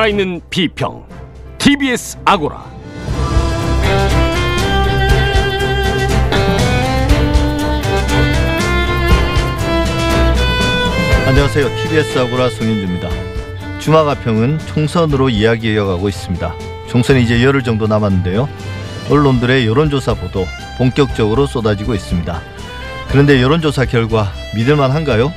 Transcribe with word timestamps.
살아있는 0.00 0.40
비평 0.48 1.04
TBS 1.58 2.16
아고라 2.24 2.64
안녕하세요. 11.26 11.68
TBS 11.76 12.18
아고라 12.18 12.48
송윤주입니다. 12.48 13.10
주마가평은 13.80 14.60
총선으로 14.60 15.28
이야기 15.28 15.74
이어가고 15.74 16.08
있습니다. 16.08 16.54
총선이 16.88 17.22
이제 17.22 17.44
열흘 17.44 17.62
정도 17.62 17.86
남았는데요. 17.86 18.48
언론들의 19.10 19.66
여론조사 19.66 20.14
보도 20.14 20.46
본격적으로 20.78 21.46
쏟아지고 21.46 21.94
있습니다. 21.94 22.40
그런데 23.10 23.42
여론조사 23.42 23.84
결과 23.84 24.32
믿을만한가요? 24.54 25.30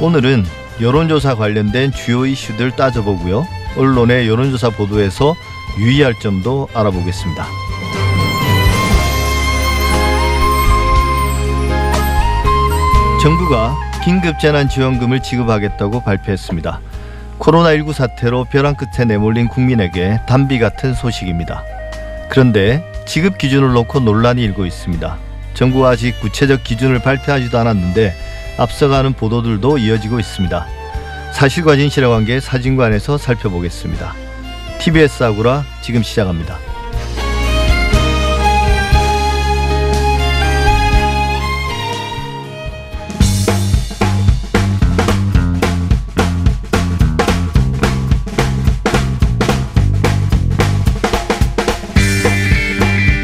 오늘은 0.00 0.44
여론조사 0.80 1.34
관련된 1.34 1.92
주요 1.92 2.24
이슈들 2.24 2.70
따져보고요. 2.76 3.46
언론의 3.76 4.28
여론조사 4.28 4.70
보도에서 4.70 5.34
유의할 5.78 6.14
점도 6.20 6.68
알아보겠습니다. 6.74 7.46
정부가 13.22 13.74
긴급재난지원금을 14.04 15.22
지급하겠다고 15.22 16.02
발표했습니다. 16.04 16.80
코로나19 17.38 17.92
사태로 17.92 18.44
벼랑 18.44 18.74
끝에 18.74 19.06
내몰린 19.06 19.48
국민에게 19.48 20.20
단비 20.28 20.58
같은 20.58 20.94
소식입니다. 20.94 21.64
그런데 22.28 22.84
지급 23.06 23.38
기준을 23.38 23.72
놓고 23.72 24.00
논란이 24.00 24.42
일고 24.42 24.66
있습니다. 24.66 25.16
정부가 25.54 25.90
아직 25.90 26.20
구체적 26.20 26.64
기준을 26.64 27.00
발표하지도 27.00 27.58
않았는데 27.58 28.14
앞서가는 28.58 29.14
보도들도 29.14 29.78
이어지고 29.78 30.20
있습니다. 30.20 30.83
사실과 31.34 31.74
진실의 31.74 32.08
관계 32.08 32.38
사진관에서 32.38 33.18
살펴보겠습니다. 33.18 34.14
TBS 34.78 35.24
아구라 35.24 35.64
지금 35.82 36.02
시작합니다. 36.02 36.58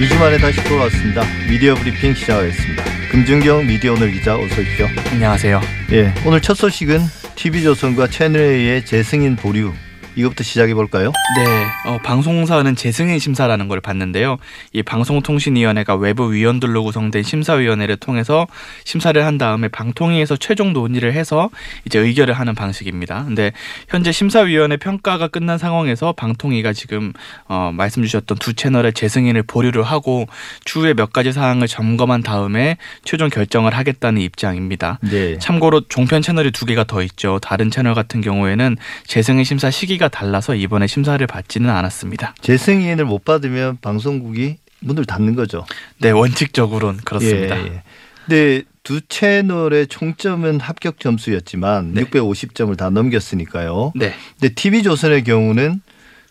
이 0.01 0.09
주말에 0.09 0.37
다시 0.39 0.63
돌아왔습니다. 0.65 1.23
미디어 1.49 1.77
브리핑 1.77 2.13
시작하겠습니다. 2.15 2.90
금준경 3.11 3.67
미디어 3.67 3.95
오늘 3.95 4.13
기자 4.13 4.37
어서 4.37 4.45
오십시오. 4.61 4.87
안녕하세요. 5.11 5.61
예, 5.91 6.15
오늘 6.25 6.41
첫 6.41 6.55
소식은 6.55 7.01
TV조선과 7.35 8.07
채널A의 8.07 8.85
재승인 8.85 9.35
보류 9.35 9.73
이것부터 10.17 10.43
시작해 10.43 10.75
볼까요? 10.75 11.13
네, 11.37 11.67
어, 11.87 11.99
방송사는 12.03 12.75
재승인 12.75 13.19
심사라는 13.19 13.69
걸 13.69 13.81
봤는데요. 13.81 14.39
이 14.73 14.83
방송통신위원회가 14.83 15.95
외부 15.95 16.33
위원들로 16.33 16.83
구성된 16.85 17.23
심사위원회를 17.23 17.97
통해서 17.97 18.47
심사를 18.85 19.25
한 19.25 19.39
다음에 19.39 19.69
방통위에서 19.69 20.37
최종 20.37 20.73
논의를 20.73 21.13
해서 21.13 21.51
이제 21.85 21.99
의결을 21.99 22.35
하는 22.35 22.55
방식입니다. 22.55 23.25
근데 23.25 23.53
현재 23.89 24.11
심사위원회 24.11 24.77
평가가 24.77 25.29
끝난 25.29 25.59
상황에서 25.59 26.13
방통위가 26.13 26.73
지금 26.73 27.13
어, 27.47 27.71
말씀 27.73 28.03
주셨던 28.03 28.39
두 28.39 28.55
채널의 28.55 28.93
재승인을 28.95 29.43
보류를 29.45 29.83
하고 29.83 30.27
추후에 30.65 30.95
몇 30.95 31.13
가지 31.13 31.33
사항을 31.33 31.69
점검한 31.69 32.23
다음에 32.23 32.77
최종 33.05 33.29
결정을 33.29 33.75
하겠다는 33.75 34.21
입장입니다. 34.23 34.99
네. 35.03 35.39
참고로 35.39 35.83
종편 35.89 36.23
채널이 36.23 36.51
두 36.51 36.67
개가 36.67 36.85
더 36.85 37.03
있죠. 37.03 37.39
다른 37.41 37.71
채널 37.71 37.95
같은 37.95 38.21
경우에는 38.21 38.77
재승인 39.07 39.45
심사 39.45 39.71
시기 39.71 40.00
가 40.01 40.09
달라서 40.09 40.55
이번에 40.55 40.87
심사를 40.87 41.25
받지는 41.27 41.69
않았습니다. 41.69 42.35
재승인을 42.41 43.05
못 43.05 43.23
받으면 43.23 43.77
방송국이 43.83 44.57
문을 44.81 45.05
닫는 45.05 45.35
거죠. 45.35 45.67
네, 45.99 46.11
원칙적으로는 46.11 47.01
그렇습니다. 47.05 47.61
예, 47.61 47.67
예. 47.67 47.83
근데 48.25 48.63
두 48.83 49.03
채널의 49.03 49.89
총점은 49.89 50.59
합격 50.59 51.01
점수였지만 51.01 51.93
네. 51.93 52.05
650점을 52.05 52.75
다 52.79 52.89
넘겼으니까요. 52.89 53.93
네, 53.95 54.15
근데 54.41 54.55
TV조선의 54.55 55.25
경우는 55.25 55.83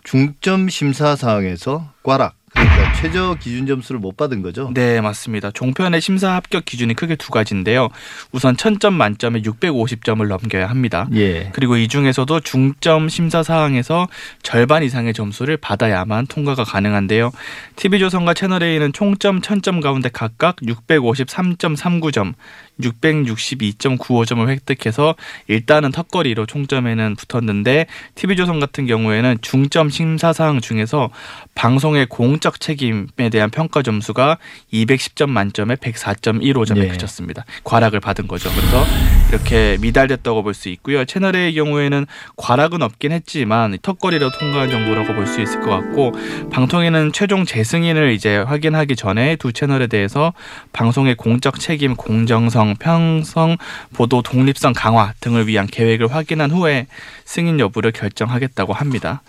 중점 0.04 0.70
심사 0.70 1.16
사항에서 1.16 1.94
꽈락 2.02 2.39
그러니까 2.54 2.94
최저 2.94 3.36
기준 3.40 3.68
점수를 3.68 4.00
못 4.00 4.18
받은 4.18 4.42
거죠. 4.42 4.72
네 4.74 5.02
맞습니다. 5.02 5.52
종편의 5.52 6.02
심사 6.02 6.34
합격 6.34 6.66
기준이 6.66 6.94
크게 6.94 7.16
두 7.16 7.32
가지인데요. 7.32 7.90
우선 8.32 8.56
1000점 8.56 8.94
만점에 8.94 9.42
650점을 9.42 10.28
넘겨야 10.28 10.68
합니다. 10.68 11.08
예. 11.14 11.50
그리고 11.54 11.78
이 11.78 11.88
중에서도 11.88 12.40
중점 12.42 13.10
심사 13.10 13.44
사항에서 13.44 14.08
절반 14.44 14.84
이상의 14.84 15.14
점수를 15.14 15.58
받아야만 15.58 16.28
통과가 16.28 16.64
가능한데요. 16.64 17.32
TV조선과 17.76 18.34
채널A는 18.34 18.94
총점 18.94 19.42
1000점 19.42 19.82
가운데 19.82 20.10
각각 20.12 20.58
653.39점, 20.58 22.34
662.95점을 22.82 24.48
획득해서 24.48 25.16
일단은 25.48 25.92
턱걸이로 25.92 26.46
총점에는 26.46 27.16
붙었는데 27.16 27.88
TV조선 28.16 28.60
같은 28.60 28.86
경우에는 28.86 29.38
중점 29.42 29.90
심사 29.90 30.34
사항 30.34 30.62
중에서 30.62 31.10
방송의 31.56 32.08
공적 32.08 32.60
책임에 32.60 33.30
대한 33.32 33.50
평가 33.50 33.82
점수가 33.82 34.38
210점 34.74 35.30
만점에 35.30 35.76
104.15점에 35.76 36.84
예. 36.84 36.88
그쳤습니다. 36.88 37.46
과락을 37.64 38.00
받은 38.00 38.28
거죠. 38.28 38.50
그래서 38.56 38.86
이렇게 39.30 39.78
미달됐다고 39.80 40.44
볼 40.44 40.54
수 40.54 40.68
있고요. 40.70 41.06
채널A의 41.06 41.54
경우에는 41.54 42.06
과락은 42.36 42.82
없긴 42.82 43.12
했지만 43.12 43.78
턱걸이로 43.82 44.32
통과한 44.32 44.70
정도라고 44.70 45.14
볼 45.14 45.28
수 45.30 45.42
있을 45.42 45.62
것 45.62 45.70
같고 45.70 46.12
방통위는 46.52 47.12
최종 47.14 47.46
재승인을 47.46 48.12
이제 48.14 48.38
확인하기 48.38 48.96
전에 48.96 49.36
두 49.36 49.54
채널에 49.54 49.86
대해서 49.86 50.34
방송의 50.74 51.14
공적 51.16 51.60
책임, 51.60 51.96
공정성, 51.96 52.69
평성, 52.78 53.58
보도 53.94 54.22
독립성 54.22 54.74
강화 54.74 55.14
등을 55.22 55.48
위한 55.48 55.68
계획을 55.68 56.08
확인한 56.14 56.52
후에 56.52 56.88
승인 57.26 57.60
여부를 57.60 57.92
결정하겠다고 57.92 58.74
합니다. 58.74 59.22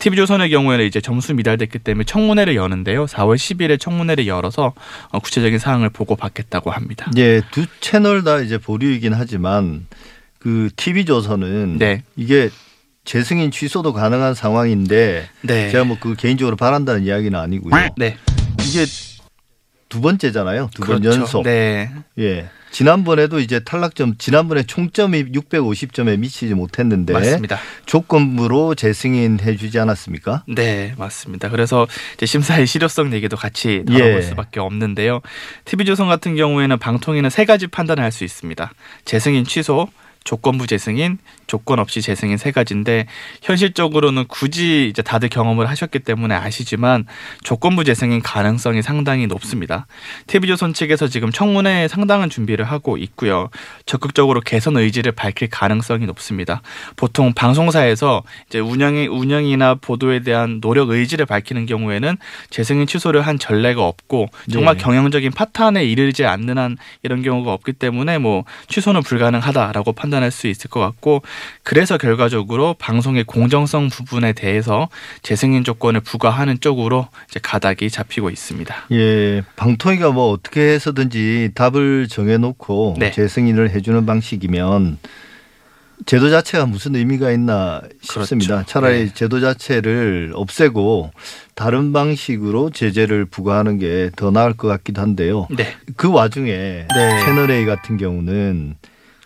TV조선의 0.00 0.50
경우에는 0.50 0.84
이제 0.84 1.00
점수 1.00 1.34
미달됐기 1.34 1.78
때문에 1.78 2.04
청문회를 2.04 2.56
여는데요. 2.56 3.06
4월 3.06 3.36
10일에 3.36 3.78
청문회를 3.80 4.26
열어서 4.26 4.72
어, 5.10 5.18
구체적인 5.20 5.58
사항을 5.58 5.90
보고 5.90 6.16
받겠다고 6.16 6.70
합니다. 6.70 7.10
예, 7.16 7.40
두 7.50 7.66
채널 7.80 8.24
다 8.24 8.38
이제 8.40 8.58
보류이긴 8.58 9.14
하지만 9.14 9.86
그 10.38 10.68
TV조선은 10.76 11.78
네. 11.78 12.02
이게 12.16 12.50
재승인 13.04 13.50
취소도 13.50 13.92
가능한 13.92 14.34
상황인데 14.34 15.28
네. 15.42 15.70
제가 15.70 15.84
뭐 15.84 15.96
그 16.00 16.14
개인적으로 16.16 16.56
바란다는 16.56 17.04
이야기는 17.04 17.38
아니고요. 17.38 17.74
네. 17.96 18.16
이게 18.60 18.84
두 19.88 20.00
번째잖아요. 20.00 20.70
두번 20.74 21.00
그렇죠. 21.00 21.20
연속. 21.20 21.42
네. 21.44 21.90
예. 22.18 22.48
지난번에도 22.74 23.38
이제 23.38 23.60
탈락점 23.60 24.16
지난번에 24.18 24.64
총점이 24.64 25.26
650점에 25.26 26.18
미치지 26.18 26.54
못했는데 26.54 27.12
맞습니다. 27.12 27.56
조건부로 27.86 28.74
재승인해 28.74 29.56
주지 29.56 29.78
않았습니까? 29.78 30.42
네, 30.48 30.92
맞습니다. 30.98 31.50
그래서 31.50 31.86
이제 32.14 32.26
심사의 32.26 32.66
실효성 32.66 33.12
얘기도 33.12 33.36
같이 33.36 33.84
다뤄볼 33.86 34.16
예. 34.16 34.22
수밖에 34.22 34.58
없는데요. 34.58 35.20
TV조선 35.66 36.08
같은 36.08 36.34
경우에는 36.34 36.76
방통위는 36.78 37.30
세 37.30 37.44
가지 37.44 37.68
판단을 37.68 38.02
할 38.02 38.14
수 38.14 38.22
있습니다. 38.24 38.72
재승인 39.04 39.44
취소, 39.44 39.88
조건부 40.24 40.66
재승인, 40.66 41.18
조건 41.46 41.78
없이 41.78 42.00
재승인 42.00 42.38
세 42.38 42.50
가지인데 42.50 43.06
현실적으로는 43.42 44.24
굳이 44.26 44.88
이제 44.88 45.02
다들 45.02 45.28
경험을 45.28 45.68
하셨기 45.68 45.98
때문에 45.98 46.34
아시지만 46.34 47.04
조건부 47.42 47.84
재승인 47.84 48.22
가능성이 48.22 48.80
상당히 48.80 49.26
높습니다. 49.26 49.86
TV조선 50.26 50.72
측에서 50.72 51.08
지금 51.08 51.30
청문회에 51.30 51.88
상당한 51.88 52.30
준비를 52.30 52.64
하고 52.64 52.96
있고요. 52.96 53.50
적극적으로 53.84 54.40
개선 54.40 54.78
의지를 54.78 55.12
밝힐 55.12 55.50
가능성이 55.50 56.06
높습니다. 56.06 56.62
보통 56.96 57.34
방송사에서 57.34 58.22
이제 58.48 58.60
운영이 58.60 59.08
운영이나 59.08 59.74
보도에 59.74 60.20
대한 60.20 60.62
노력 60.62 60.88
의지를 60.88 61.26
밝히는 61.26 61.66
경우에는 61.66 62.16
재승인 62.48 62.86
취소를 62.86 63.20
한 63.20 63.38
전례가 63.38 63.86
없고 63.86 64.28
정말 64.50 64.78
네. 64.78 64.82
경영적인 64.82 65.32
파탄에 65.32 65.84
이르지 65.84 66.24
않는 66.24 66.56
한 66.56 66.78
이런 67.02 67.20
경우가 67.20 67.52
없기 67.52 67.74
때문에 67.74 68.16
뭐 68.16 68.44
취소는 68.68 69.02
불가능하다라고 69.02 69.92
판단 69.92 70.13
할 70.22 70.30
수 70.30 70.46
있을 70.48 70.68
것 70.70 70.80
같고 70.80 71.22
그래서 71.62 71.96
결과적으로 71.98 72.74
방송의 72.78 73.24
공정성 73.24 73.88
부분에 73.88 74.32
대해서 74.32 74.88
재승인 75.22 75.62
조건을 75.64 76.00
부과하는 76.00 76.60
쪽으로 76.60 77.08
이제 77.30 77.40
가닥이 77.42 77.88
잡히고 77.90 78.30
있습니다. 78.30 78.74
예, 78.92 79.42
방통위가 79.56 80.10
뭐 80.10 80.30
어떻게 80.30 80.60
해서든지 80.60 81.50
답을 81.54 82.08
정해놓고 82.08 82.96
네. 82.98 83.10
재승인을 83.12 83.70
해주는 83.70 84.04
방식이면 84.06 84.98
제도 86.06 86.28
자체가 86.28 86.66
무슨 86.66 86.96
의미가 86.96 87.30
있나 87.30 87.80
싶습니다. 88.02 88.54
그렇죠. 88.56 88.68
차라리 88.68 89.06
네. 89.06 89.14
제도 89.14 89.40
자체를 89.40 90.32
없애고 90.34 91.12
다른 91.54 91.92
방식으로 91.92 92.70
제재를 92.70 93.24
부과하는 93.26 93.78
게 93.78 94.10
더 94.16 94.30
나을 94.30 94.54
것 94.54 94.66
같기도 94.68 95.00
한데요. 95.00 95.46
네. 95.50 95.74
그 95.96 96.10
와중에 96.10 96.50
네. 96.50 97.20
채널 97.24 97.50
A 97.52 97.64
같은 97.64 97.96
경우는 97.96 98.74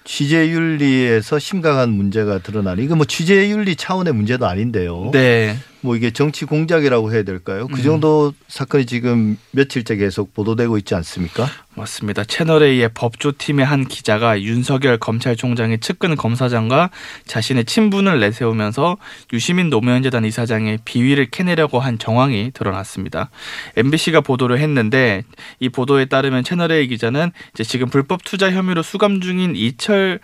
취재윤리에서 0.08 1.38
심각한 1.38 1.90
문제가 1.90 2.38
드러나는 2.38 2.82
이거 2.82 2.96
뭐 2.96 3.04
취재윤리 3.04 3.76
차원의 3.76 4.14
문제도 4.14 4.46
아닌데요. 4.46 5.10
네. 5.12 5.54
뭐 5.88 5.96
이게 5.96 6.10
정치 6.10 6.44
공작이라고 6.44 7.14
해야 7.14 7.22
될까요? 7.22 7.66
그 7.66 7.80
음. 7.80 7.82
정도 7.82 8.34
사건이 8.46 8.84
지금 8.84 9.38
며칠째 9.52 9.96
계속 9.96 10.34
보도되고 10.34 10.76
있지 10.76 10.94
않습니까? 10.94 11.46
맞습니다. 11.74 12.24
채널A의 12.24 12.90
법조팀의 12.92 13.64
한 13.64 13.86
기자가 13.86 14.42
윤석열 14.42 14.98
검찰총장의 14.98 15.80
측근 15.80 16.14
검사장과 16.14 16.90
자신의 17.24 17.64
친분을 17.64 18.20
내세우면서 18.20 18.98
유시민 19.32 19.70
노무현재단 19.70 20.26
이사장의 20.26 20.80
비위를 20.84 21.30
캐내려고 21.30 21.80
한 21.80 21.98
정황이 21.98 22.50
드러났습니다. 22.52 23.30
MBC가 23.78 24.20
보도를 24.20 24.58
했는데 24.58 25.22
이 25.58 25.70
보도에 25.70 26.04
따르면 26.04 26.44
채널A 26.44 26.86
기자는 26.88 27.30
이제 27.54 27.64
지금 27.64 27.88
불법 27.88 28.24
투자 28.24 28.50
혐의로 28.50 28.82
수감 28.82 29.22
중인 29.22 29.56
이철 29.56 30.20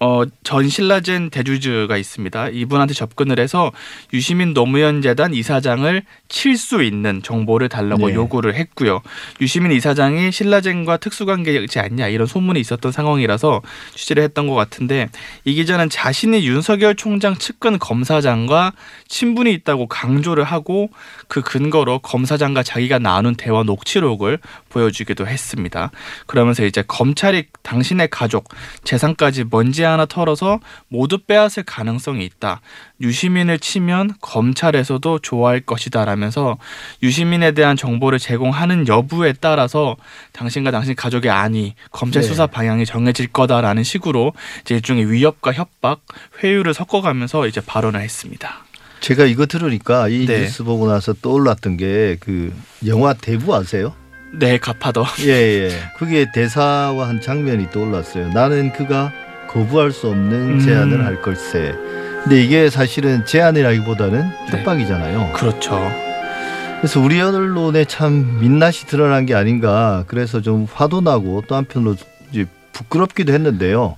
어, 0.00 0.22
전 0.42 0.68
신라젠 0.68 1.30
대주주가 1.30 1.96
있습니다. 1.96 2.48
이분한테 2.50 2.94
접근을 2.94 3.38
해서 3.38 3.72
유시민 4.12 4.52
노무현 4.52 5.02
재단 5.02 5.32
이사장을 5.34 6.02
칠 6.28 6.54
수 6.56 6.82
있는 6.82 7.22
정보를 7.22 7.68
달라고 7.68 8.08
네. 8.08 8.14
요구를 8.14 8.54
했고요. 8.54 9.02
유시민 9.40 9.72
이사장이 9.72 10.32
신라젠과 10.32 10.96
특수관계지 10.98 11.78
않냐 11.78 12.08
이런 12.08 12.26
소문이 12.26 12.60
있었던 12.60 12.92
상황이라서 12.92 13.60
취재를 13.94 14.22
했던 14.22 14.46
것 14.46 14.54
같은데 14.54 15.08
이 15.44 15.54
기자는 15.54 15.90
자신이 15.90 16.46
윤석열 16.46 16.94
총장 16.94 17.34
측근 17.34 17.78
검사장과 17.78 18.72
친분이 19.08 19.52
있다고 19.52 19.88
강조를 19.88 20.44
하고 20.44 20.90
그 21.28 21.42
근거로 21.42 21.98
검사장과 22.00 22.62
자기가 22.62 22.98
나눈 22.98 23.34
대화 23.34 23.62
녹취록을 23.62 24.38
보여주기도 24.74 25.26
했습니다. 25.26 25.92
그러면서 26.26 26.64
이제 26.64 26.82
검찰이 26.86 27.46
당신의 27.62 28.08
가족 28.10 28.48
재산까지 28.82 29.44
먼지 29.50 29.84
하나 29.84 30.04
털어서 30.04 30.58
모두 30.88 31.18
빼앗을 31.18 31.62
가능성이 31.62 32.24
있다. 32.24 32.60
유시민을 33.00 33.60
치면 33.60 34.14
검찰에서도 34.20 35.20
좋아할 35.20 35.60
것이다라면서 35.60 36.58
유시민에 37.02 37.52
대한 37.52 37.76
정보를 37.76 38.18
제공하는 38.18 38.88
여부에 38.88 39.34
따라서 39.40 39.96
당신과 40.32 40.72
당신 40.72 40.96
가족의 40.96 41.30
안위, 41.30 41.74
검찰 41.92 42.22
네. 42.22 42.28
수사 42.28 42.46
방향이 42.48 42.84
정해질 42.84 43.28
거다라는 43.28 43.84
식으로 43.84 44.32
이제 44.62 44.74
일종의 44.74 45.10
위협과 45.10 45.52
협박, 45.52 46.00
회유를 46.42 46.74
섞어가면서 46.74 47.46
이제 47.46 47.60
발언을 47.60 48.00
했습니다. 48.00 48.64
제가 49.00 49.26
이거 49.26 49.44
들으니까 49.46 50.08
이 50.08 50.26
네. 50.26 50.40
뉴스 50.40 50.64
보고 50.64 50.88
나서 50.88 51.12
떠올랐던 51.12 51.76
게 51.76 52.16
그 52.20 52.52
영화 52.86 53.12
대부 53.12 53.54
아세요? 53.54 53.94
네, 54.38 54.58
갚아더. 54.58 55.04
예, 55.20 55.68
예. 55.68 55.70
그게 55.96 56.26
대사와 56.32 57.08
한 57.08 57.20
장면이 57.20 57.70
떠올랐어요. 57.70 58.28
나는 58.32 58.72
그가 58.72 59.12
거부할 59.48 59.92
수 59.92 60.08
없는 60.08 60.54
음. 60.54 60.60
제안을 60.60 61.04
할 61.04 61.22
걸세. 61.22 61.74
근데 62.22 62.42
이게 62.42 62.70
사실은 62.70 63.24
제안이라기보다는 63.26 64.30
네. 64.50 64.58
협박이잖아요. 64.58 65.32
그렇죠. 65.34 65.78
그래서 66.78 67.00
우리 67.00 67.20
언론에 67.20 67.84
참 67.84 68.38
민낯이 68.40 68.86
드러난 68.88 69.26
게 69.26 69.34
아닌가. 69.34 70.04
그래서 70.06 70.40
좀 70.40 70.66
화도 70.72 71.00
나고 71.00 71.44
또 71.46 71.54
한편으로 71.54 71.96
부끄럽기도 72.72 73.32
했는데요. 73.32 73.96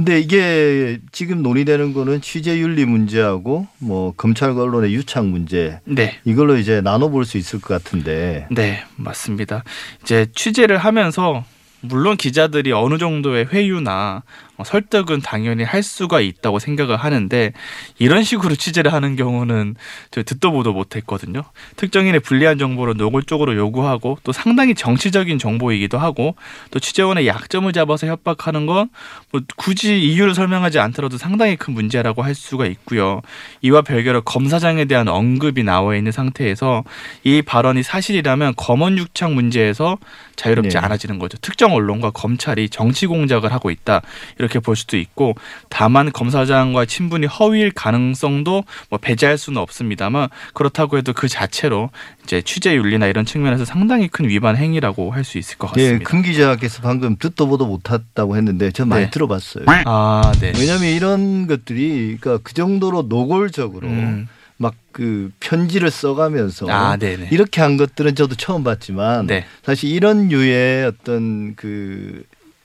근데 0.00 0.18
이게 0.18 0.98
지금 1.12 1.42
논의되는 1.42 1.92
거는 1.92 2.22
취재윤리 2.22 2.86
문제하고 2.86 3.66
뭐 3.80 4.14
검찰과 4.16 4.62
언론의 4.62 4.94
유착 4.94 5.26
문제 5.26 5.78
네. 5.84 6.16
이걸로 6.24 6.56
이제 6.56 6.80
나눠볼 6.80 7.26
수 7.26 7.36
있을 7.36 7.60
것 7.60 7.74
같은데 7.74 8.46
네, 8.50 8.82
맞습니다. 8.96 9.62
이제 10.02 10.26
취재를 10.34 10.78
하면서 10.78 11.44
물론 11.82 12.16
기자들이 12.16 12.72
어느 12.72 12.96
정도의 12.96 13.48
회유나 13.52 14.22
어, 14.49 14.49
설득은 14.64 15.20
당연히 15.20 15.64
할 15.64 15.82
수가 15.82 16.20
있다고 16.20 16.58
생각을 16.58 16.96
하는데 16.96 17.52
이런 17.98 18.22
식으로 18.22 18.54
취재를 18.54 18.92
하는 18.92 19.16
경우는 19.16 19.76
저 20.10 20.22
듣도 20.22 20.52
보도 20.52 20.72
못했거든요. 20.72 21.42
특정인의 21.76 22.20
불리한 22.20 22.58
정보를 22.58 22.94
노골적으로 22.96 23.56
요구하고 23.56 24.18
또 24.24 24.32
상당히 24.32 24.74
정치적인 24.74 25.38
정보이기도 25.38 25.98
하고 25.98 26.36
또 26.70 26.78
취재원의 26.78 27.26
약점을 27.26 27.72
잡아서 27.72 28.06
협박하는 28.06 28.66
건 28.66 28.88
뭐 29.32 29.40
굳이 29.56 30.00
이유를 30.00 30.34
설명하지 30.34 30.78
않더라도 30.78 31.16
상당히 31.16 31.56
큰 31.56 31.74
문제라고 31.74 32.22
할 32.22 32.34
수가 32.34 32.66
있고요. 32.66 33.20
이와 33.62 33.82
별개로 33.82 34.22
검사장에 34.22 34.86
대한 34.86 35.08
언급이 35.08 35.62
나와 35.62 35.94
있는 35.96 36.10
상태에서 36.10 36.82
이 37.22 37.42
발언이 37.42 37.82
사실이라면 37.82 38.54
검언 38.56 38.98
유착 38.98 39.32
문제에서 39.32 39.98
자유롭지 40.34 40.76
네. 40.76 40.78
않아지는 40.78 41.18
거죠. 41.18 41.38
특정 41.38 41.74
언론과 41.74 42.10
검찰이 42.10 42.70
정치 42.70 43.06
공작을 43.06 43.52
하고 43.52 43.70
있다 43.70 44.02
이렇게 44.38 44.49
볼 44.58 44.76
수도 44.76 44.96
있고 44.98 45.36
다만 45.68 46.10
검사장과 46.12 46.84
친분이 46.84 47.26
허위일 47.26 47.70
가능성도 47.70 48.64
뭐 48.90 48.98
배제할 48.98 49.38
수는 49.38 49.62
없습니다만 49.62 50.28
그렇다고 50.54 50.98
해도 50.98 51.12
그 51.12 51.28
자체로 51.28 51.90
이제 52.24 52.42
취재 52.42 52.74
윤리나 52.74 53.06
이런 53.06 53.24
측면에서 53.24 53.64
상당히 53.64 54.08
큰 54.08 54.28
위반 54.28 54.56
행위라고 54.56 55.12
할 55.12 55.20
수 55.30 55.38
있을 55.38 55.58
것 55.58 55.70
예, 55.76 55.82
같습니다. 55.82 56.10
금 56.10 56.22
기자께서 56.22 56.82
방금 56.82 57.16
듣도 57.16 57.46
보도 57.46 57.66
못했다고 57.66 58.36
했는데 58.36 58.70
저 58.72 58.84
많이 58.84 59.04
네. 59.04 59.10
들어봤어요. 59.10 59.64
아, 59.84 60.32
네. 60.40 60.52
왜냐하면 60.58 60.88
이런 60.92 61.46
것들이 61.46 62.16
그러니까 62.20 62.42
그 62.42 62.54
정도로 62.54 63.02
노골적으로 63.02 63.86
음. 63.86 64.28
막그 64.56 65.30
편지를 65.40 65.90
써가면서 65.90 66.66
아. 66.68 66.98
이렇게 67.30 67.60
한 67.60 67.76
것들은 67.76 68.14
저도 68.14 68.34
처음 68.34 68.62
봤지만 68.62 69.26
네. 69.26 69.44
사실 69.62 69.90
이런 69.90 70.28
류의 70.28 70.86
어떤 70.86 71.54
그 71.54 72.24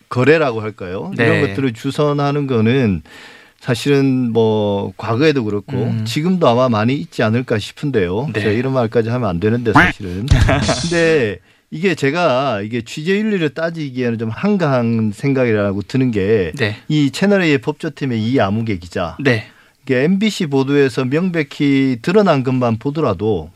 거래라고 0.10 0.62
할까요? 0.62 1.12
네. 1.16 1.26
이런 1.26 1.42
것들을 1.42 1.74
주선하는 1.74 2.48
거는 2.48 3.02
사실은 3.60 4.32
뭐 4.32 4.94
과거에도 4.98 5.44
그렇고 5.44 5.76
음. 5.78 6.06
지금도 6.06 6.48
아마 6.48 6.70
많이 6.70 6.96
있지 6.96 7.24
않을까 7.24 7.58
싶은데요. 7.58 8.30
네. 8.34 8.42
제가 8.42 8.52
이런 8.52 8.74
말까지 8.74 9.10
하면 9.10 9.28
안 9.28 9.40
되는데 9.40 9.74
사실은. 9.74 10.28
근데 10.82 11.40
이게 11.72 11.96
제가 11.96 12.62
이게 12.62 12.82
취재 12.82 13.18
윤리를 13.18 13.50
따지기에는 13.50 14.18
좀 14.20 14.30
한가한 14.30 15.12
생각이라고 15.14 15.82
드는 15.82 16.12
게이 16.12 16.52
네. 16.54 16.78
채널 17.12 17.42
A의 17.42 17.58
법조팀의 17.58 18.22
이 18.22 18.40
아무개 18.40 18.78
기자 18.78 19.18
네. 19.20 19.48
이게 19.82 20.04
MBC 20.04 20.48
보도에서 20.48 21.06
명백히 21.06 21.98
드러난 22.02 22.44
것만 22.44 22.78
보더라도 22.78 23.52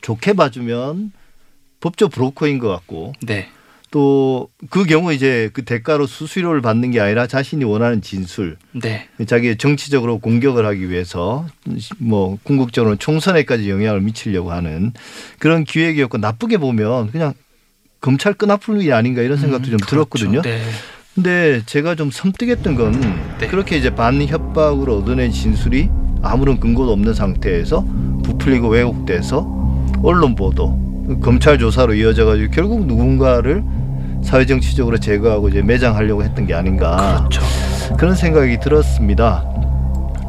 좋게 0.00 0.34
봐주면 0.34 1.12
법조 1.80 2.08
브로커인 2.08 2.58
것 2.58 2.68
같고 2.68 3.12
네. 3.22 3.48
또 3.94 4.48
그 4.70 4.84
경우 4.84 5.12
이제 5.12 5.50
그 5.52 5.64
대가로 5.64 6.06
수수료를 6.06 6.60
받는 6.60 6.90
게 6.90 7.00
아니라 7.00 7.26
자신이 7.26 7.64
원하는 7.64 8.02
진술, 8.02 8.56
네. 8.72 9.06
자기 9.26 9.56
정치적으로 9.56 10.18
공격을 10.18 10.66
하기 10.66 10.90
위해서 10.90 11.46
뭐 11.98 12.38
궁극적으로 12.42 12.96
총선에까지 12.96 13.70
영향을 13.70 14.00
미치려고 14.00 14.50
하는 14.52 14.92
그런 15.38 15.64
기획이었고 15.64 16.18
나쁘게 16.18 16.58
보면 16.58 17.12
그냥 17.12 17.34
검찰 18.00 18.34
끈아풀 18.34 18.80
일이 18.80 18.92
아닌가 18.92 19.22
이런 19.22 19.38
생각도 19.38 19.66
좀 19.66 19.74
음, 19.74 19.86
들었거든요. 19.86 20.42
그렇죠. 20.42 20.48
네. 20.48 20.62
근데 21.14 21.62
제가 21.66 21.94
좀 21.94 22.10
섬뜩했던 22.10 22.74
건 22.74 23.36
네. 23.38 23.46
그렇게 23.46 23.76
이제 23.76 23.94
반협박으로 23.94 24.98
얻어낸 24.98 25.30
진술이 25.30 25.88
아무런 26.22 26.58
근거도 26.58 26.90
없는 26.92 27.14
상태에서 27.14 27.86
부풀리고 28.24 28.68
왜곡돼서 28.68 29.46
언론 30.02 30.34
보도, 30.34 30.76
검찰 31.22 31.58
조사로 31.58 31.94
이어져 31.94 32.24
가지고 32.24 32.50
결국 32.50 32.86
누군가를 32.86 33.62
사회 34.24 34.46
정치적으로 34.46 34.98
제거하고 34.98 35.48
이제 35.48 35.62
매장하려고 35.62 36.24
했던 36.24 36.46
게 36.46 36.54
아닌가 36.54 37.26
그렇죠. 37.30 37.42
그런 37.96 38.14
생각이 38.14 38.58
들었습니다. 38.58 39.44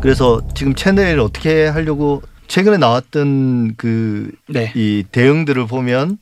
그래서 0.02 0.42
지금 0.54 0.76
채널을 0.76 1.20
어떻게 1.20 1.66
하려고 1.66 2.22
최근에 2.48 2.78
나왔던 2.78 3.76
그이 3.76 4.32
네. 4.50 4.72
대응들을 5.12 5.66
보면 5.68 6.20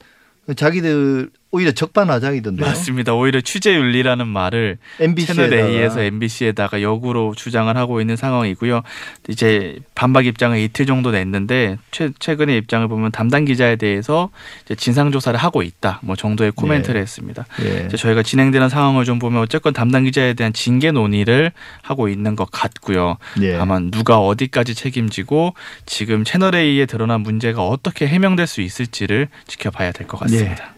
자기들 0.56 1.30
오히려 1.53 1.72
적반하장이던데요. 1.72 2.65
맞습니다. 2.65 3.13
오히려 3.13 3.39
취재 3.39 3.75
윤리라는 3.75 4.27
말을 4.27 4.79
MBC에다가 5.00 5.50
채널 5.50 5.69
A에서 5.69 6.01
MBC에다가 6.01 6.81
역으로 6.81 7.36
주장을 7.36 7.77
하고 7.77 8.01
있는 8.01 8.15
상황이고요. 8.15 8.81
이제 9.29 9.77
반박 9.93 10.25
입장을 10.25 10.57
이틀 10.57 10.88
정도 10.88 11.12
냈는데 11.12 11.77
최, 11.91 12.10
최근의 12.17 12.57
입장을 12.57 12.88
보면 12.88 13.12
담당 13.12 13.45
기자에 13.45 13.75
대해서 13.75 14.31
진상 14.77 15.12
조사를 15.12 15.39
하고 15.39 15.62
있다. 15.62 16.00
뭐 16.01 16.15
정도의 16.15 16.51
코멘트를 16.55 17.00
했습니다. 17.00 17.45
예. 17.63 17.88
저희가 17.88 18.24
진행되는 18.24 18.67
상황을 18.69 19.05
좀 19.05 19.19
보면 19.19 19.39
어쨌건 19.43 19.74
담당 19.74 20.05
기자에 20.05 20.33
대한 20.33 20.53
징계 20.53 20.91
논의를 20.91 21.51
하고 21.83 22.10
있는 22.10 22.36
것 22.36 22.50
같고요. 22.50 23.17
예. 23.41 23.57
다만 23.60 23.91
누가 23.91 24.17
어디까지 24.17 24.74
책임지고 24.74 25.53
지금 25.86 26.24
채널 26.24 26.55
A에 26.55 26.88
드러난 26.88 27.22
문제가 27.22 27.62
어떻게 27.67 28.07
해명될 28.07 28.48
수 28.48 28.62
있을지를 28.62 29.27
지켜봐야 29.45 29.91
될 29.91 30.07
것 30.07 30.19
같습니다. 30.22 30.73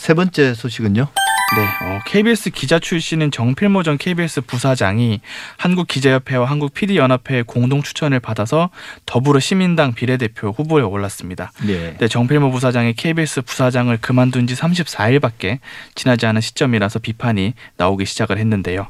세 0.00 0.14
번째 0.14 0.54
소식은요. 0.54 1.08
네, 1.56 1.62
어, 1.84 2.00
KBS 2.06 2.50
기자 2.50 2.78
출신인 2.78 3.30
정필모 3.30 3.82
전 3.82 3.98
KBS 3.98 4.40
부사장이 4.42 5.20
한국기자협회와 5.58 6.46
한국PD연합회의 6.46 7.42
공동 7.42 7.82
추천을 7.82 8.18
받아서 8.18 8.70
더불어 9.04 9.40
시민당 9.40 9.92
비례대표 9.92 10.54
후보에 10.56 10.82
올랐습니다. 10.82 11.52
네. 11.66 11.96
네, 11.98 12.08
정필모 12.08 12.50
부사장이 12.50 12.94
KBS 12.94 13.42
부사장을 13.42 13.94
그만둔 14.00 14.46
지 14.46 14.54
34일밖에 14.54 15.58
지나지 15.94 16.24
않은 16.24 16.40
시점이라서 16.40 17.00
비판이 17.00 17.52
나오기 17.76 18.06
시작을 18.06 18.38
했는데요. 18.38 18.86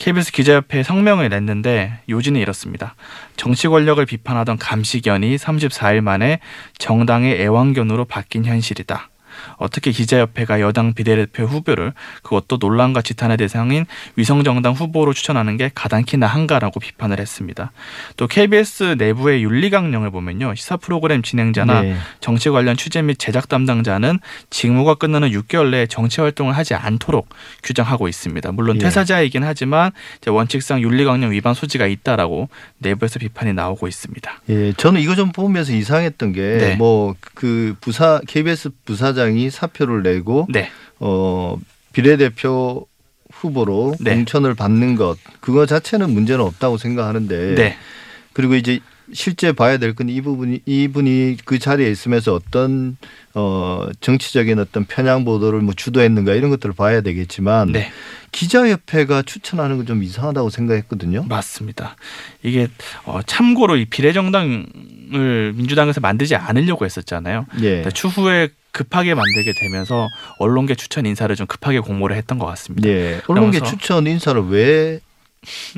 KBS 0.00 0.32
기자협회 0.32 0.82
성명을 0.82 1.30
냈는데 1.30 2.00
요지는 2.10 2.40
이렇습니다. 2.40 2.94
정치 3.36 3.68
권력을 3.68 4.04
비판하던 4.04 4.58
감시견이 4.58 5.36
34일 5.36 6.02
만에 6.02 6.40
정당의 6.76 7.40
애완견으로 7.40 8.04
바뀐 8.04 8.44
현실이다. 8.44 9.11
어떻게 9.56 9.90
기자협회가 9.90 10.60
여당 10.60 10.94
비례대표 10.94 11.44
후보를 11.44 11.92
그것도 12.22 12.58
논란과 12.60 13.02
지탄의 13.02 13.36
대상인 13.36 13.86
위성정당 14.16 14.72
후보로 14.72 15.12
추천하는 15.12 15.56
게 15.56 15.70
가당키 15.74 16.16
나 16.16 16.26
한가라고 16.26 16.80
비판을 16.80 17.20
했습니다. 17.20 17.72
또 18.16 18.26
KBS 18.26 18.96
내부의 18.98 19.42
윤리강령을 19.44 20.10
보면요. 20.10 20.54
시사 20.54 20.76
프로그램 20.76 21.22
진행자나 21.22 21.82
네. 21.82 21.96
정치 22.20 22.50
관련 22.50 22.76
취재 22.76 23.02
및 23.02 23.18
제작 23.18 23.48
담당자는 23.48 24.18
직무가 24.50 24.94
끝나는 24.94 25.30
6개월 25.30 25.70
내에 25.70 25.86
정치 25.86 26.20
활동을 26.20 26.56
하지 26.56 26.74
않도록 26.74 27.28
규정하고 27.62 28.08
있습니다. 28.08 28.52
물론 28.52 28.76
예. 28.76 28.80
퇴사자이긴 28.80 29.44
하지만 29.44 29.92
원칙상 30.26 30.80
윤리강령 30.80 31.32
위반 31.32 31.54
소지가 31.54 31.86
있다라고 31.86 32.48
내부에서 32.78 33.18
비판이 33.18 33.52
나오고 33.52 33.88
있습니다. 33.88 34.40
예, 34.48 34.72
저는 34.74 35.00
이거 35.00 35.14
좀 35.14 35.32
보면서 35.32 35.72
이상했던 35.72 36.32
게 36.32 36.40
네. 36.40 36.76
뭐그 36.76 37.76
부사 37.80 38.20
KBS 38.26 38.70
부사장 38.84 39.31
이 39.36 39.50
사표를 39.50 40.02
내고 40.02 40.46
네, 40.50 40.70
어 41.00 41.56
비례대표 41.92 42.86
후보로 43.32 43.94
네. 44.00 44.14
공천을 44.14 44.54
받는 44.54 44.96
것 44.96 45.16
그거 45.40 45.66
자체는 45.66 46.10
문제는 46.10 46.44
없다고 46.44 46.76
생각하는데 46.78 47.54
네, 47.54 47.76
그리고 48.32 48.54
이제 48.54 48.80
실제 49.14 49.52
봐야 49.52 49.76
될 49.78 49.94
건 49.94 50.08
이 50.08 50.20
부분이 50.22 50.60
이분이 50.64 51.38
그 51.44 51.58
자리에 51.58 51.90
있으면서 51.90 52.34
어떤 52.34 52.96
어 53.34 53.86
정치적인 54.00 54.58
어떤 54.58 54.84
편향 54.84 55.24
보도를 55.24 55.60
뭐 55.60 55.74
주도했는가 55.74 56.34
이런 56.34 56.50
것들을 56.50 56.74
봐야 56.74 57.00
되겠지만 57.02 57.72
네. 57.72 57.90
기자협회가 58.30 59.22
추천하는 59.22 59.76
건 59.76 59.86
좀 59.86 60.02
이상하다고 60.02 60.48
생각했거든요. 60.50 61.24
맞습니다. 61.28 61.96
이게 62.42 62.68
어, 63.04 63.20
참고로 63.26 63.76
이 63.76 63.84
비례정당 63.86 64.66
을 65.14 65.52
민주당에서 65.54 66.00
만들지 66.00 66.36
않으려고 66.36 66.84
했었잖아요. 66.84 67.46
예. 67.60 67.74
근데 67.76 67.90
추후에 67.90 68.48
급하게 68.70 69.14
만들게 69.14 69.52
되면서 69.60 70.08
언론계 70.38 70.74
추천 70.74 71.04
인사를 71.06 71.34
좀 71.36 71.46
급하게 71.46 71.80
공모를 71.80 72.16
했던 72.16 72.38
것 72.38 72.46
같습니다. 72.46 72.88
예. 72.88 73.20
언론계 73.26 73.60
추천 73.60 74.06
인사를 74.06 74.42
왜 74.48 75.00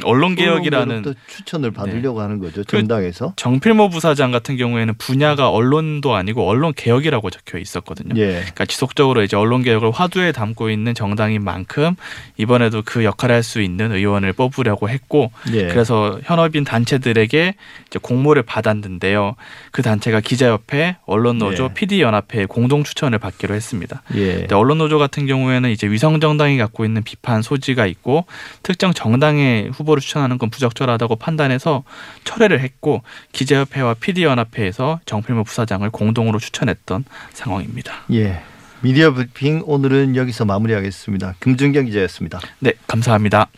언론 0.03 0.35
개혁이라는 0.35 0.87
언론으로부터 0.89 1.21
추천을 1.27 1.71
받으려고 1.71 2.21
하는 2.21 2.39
거죠 2.39 2.63
그- 2.67 2.77
정당에서. 2.79 3.33
정필모 3.37 3.89
부사장 3.89 4.31
같은 4.31 4.57
경우에는 4.59 4.95
분야가 4.99 5.49
언론도 5.51 6.15
아니고 6.15 6.47
언론 6.47 6.73
개혁이라고 6.77 7.31
적혀 7.31 7.57
있었거든요. 7.59 8.15
예. 8.21 8.33
그러니까 8.41 8.67
지속적으로 8.67 9.23
이제 9.23 9.37
언론 9.37 9.63
개혁을 9.63 9.91
화두에 9.91 10.33
담고 10.33 10.69
있는 10.69 10.95
정당인 10.95 11.43
만큼 11.45 11.95
이번에도 12.37 12.83
그 12.85 13.05
역할을 13.05 13.35
할 13.37 13.45
수 13.45 13.61
있는 13.61 13.93
의원을 13.93 14.33
뽑으려고 14.33 14.89
했고 14.89 15.31
예. 15.53 15.67
그래서 15.69 16.19
현업인 16.25 16.65
단체들에게 16.65 17.55
이제 17.87 17.99
공모를 18.01 18.43
받았는데요. 18.43 19.37
그 19.71 19.83
단체가 19.83 20.21
기자협회, 20.21 20.97
언론노조, 21.05 21.69
네. 21.69 21.75
PD연합회 21.75 22.47
공동 22.47 22.85
추천을 22.85 23.19
받기로 23.19 23.55
했습니다. 23.55 24.03
예. 24.17 24.47
언론노조 24.51 24.99
같은 24.99 25.27
경우에는 25.27 25.71
이제 25.71 25.87
위성 25.89 26.21
정당이 26.21 26.57
갖고 26.57 26.85
있는 26.87 27.03
비판 27.03 27.43
소지가 27.43 27.85
있고 27.87 28.25
특정 28.63 28.93
정당의 28.95 29.54
후보를 29.73 30.01
추천하는 30.01 30.39
건 30.39 30.51
부적절하다고 30.51 31.17
판단해서 31.17 31.85
철회를 32.25 32.61
했고 32.61 33.03
기자협회와 33.33 33.95
PD연합회에서 33.95 35.01
정필모 35.07 35.45
부사장을 35.45 35.89
공동으로 35.91 36.39
추천했던 36.39 37.05
상황입니다. 37.33 38.05
예. 38.13 38.43
미디어 38.81 39.13
브리핑 39.13 39.63
오늘은 39.65 40.15
여기서 40.17 40.45
마무리하겠습니다. 40.45 41.37
금준경 41.39 41.87
기자였습니다. 41.87 42.41
네, 42.59 42.73
감사합니다. 42.87 43.49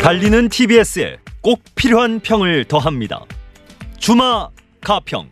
달리는 0.00 0.48
TBS에 0.48 1.18
꼭 1.42 1.62
필요한 1.74 2.20
평을 2.20 2.64
더합니다. 2.64 3.20
주마 3.98 4.48
가평. 4.80 5.28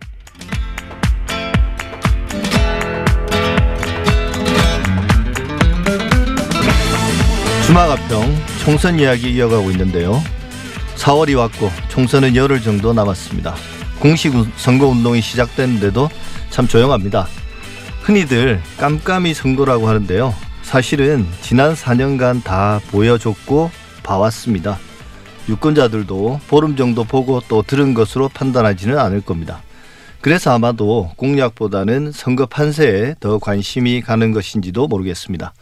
주마가평 7.66 8.23
총선 8.62 8.99
이야기 8.99 9.32
이어가고 9.32 9.70
있는데요. 9.73 10.23
4월이 10.96 11.37
왔고 11.37 11.70
총선은 11.88 12.37
열흘 12.37 12.62
정도 12.62 12.92
남았습니다. 12.92 13.54
공식 13.99 14.35
운- 14.35 14.50
선거 14.56 14.87
운동이 14.87 15.20
시작됐는데도 15.20 16.08
참 16.50 16.68
조용합니다. 16.68 17.26
흔히들 18.02 18.61
깜깜이 18.78 19.35
선거라고 19.35 19.88
하는데요. 19.88 20.32
사실은 20.62 21.26
지난 21.42 21.75
4년간 21.75 22.44
다 22.44 22.80
보여줬고 22.90 23.70
봐왔습니다. 24.02 24.78
유권자들도 25.49 26.40
보름 26.49 26.76
정도 26.76 27.04
보고 27.04 27.40
또 27.49 27.62
들은 27.62 27.94
것으로 27.94 28.28
판단하지는 28.28 28.99
않을 28.99 29.20
겁니다. 29.23 29.62
그래서 30.20 30.52
아마도 30.52 31.11
공약보다는 31.16 32.11
선거 32.12 32.46
판세에 32.46 33.14
더 33.20 33.38
관심이 33.38 34.00
가는 34.02 34.32
것인지도 34.32 34.88
모르겠습니다. 34.88 35.52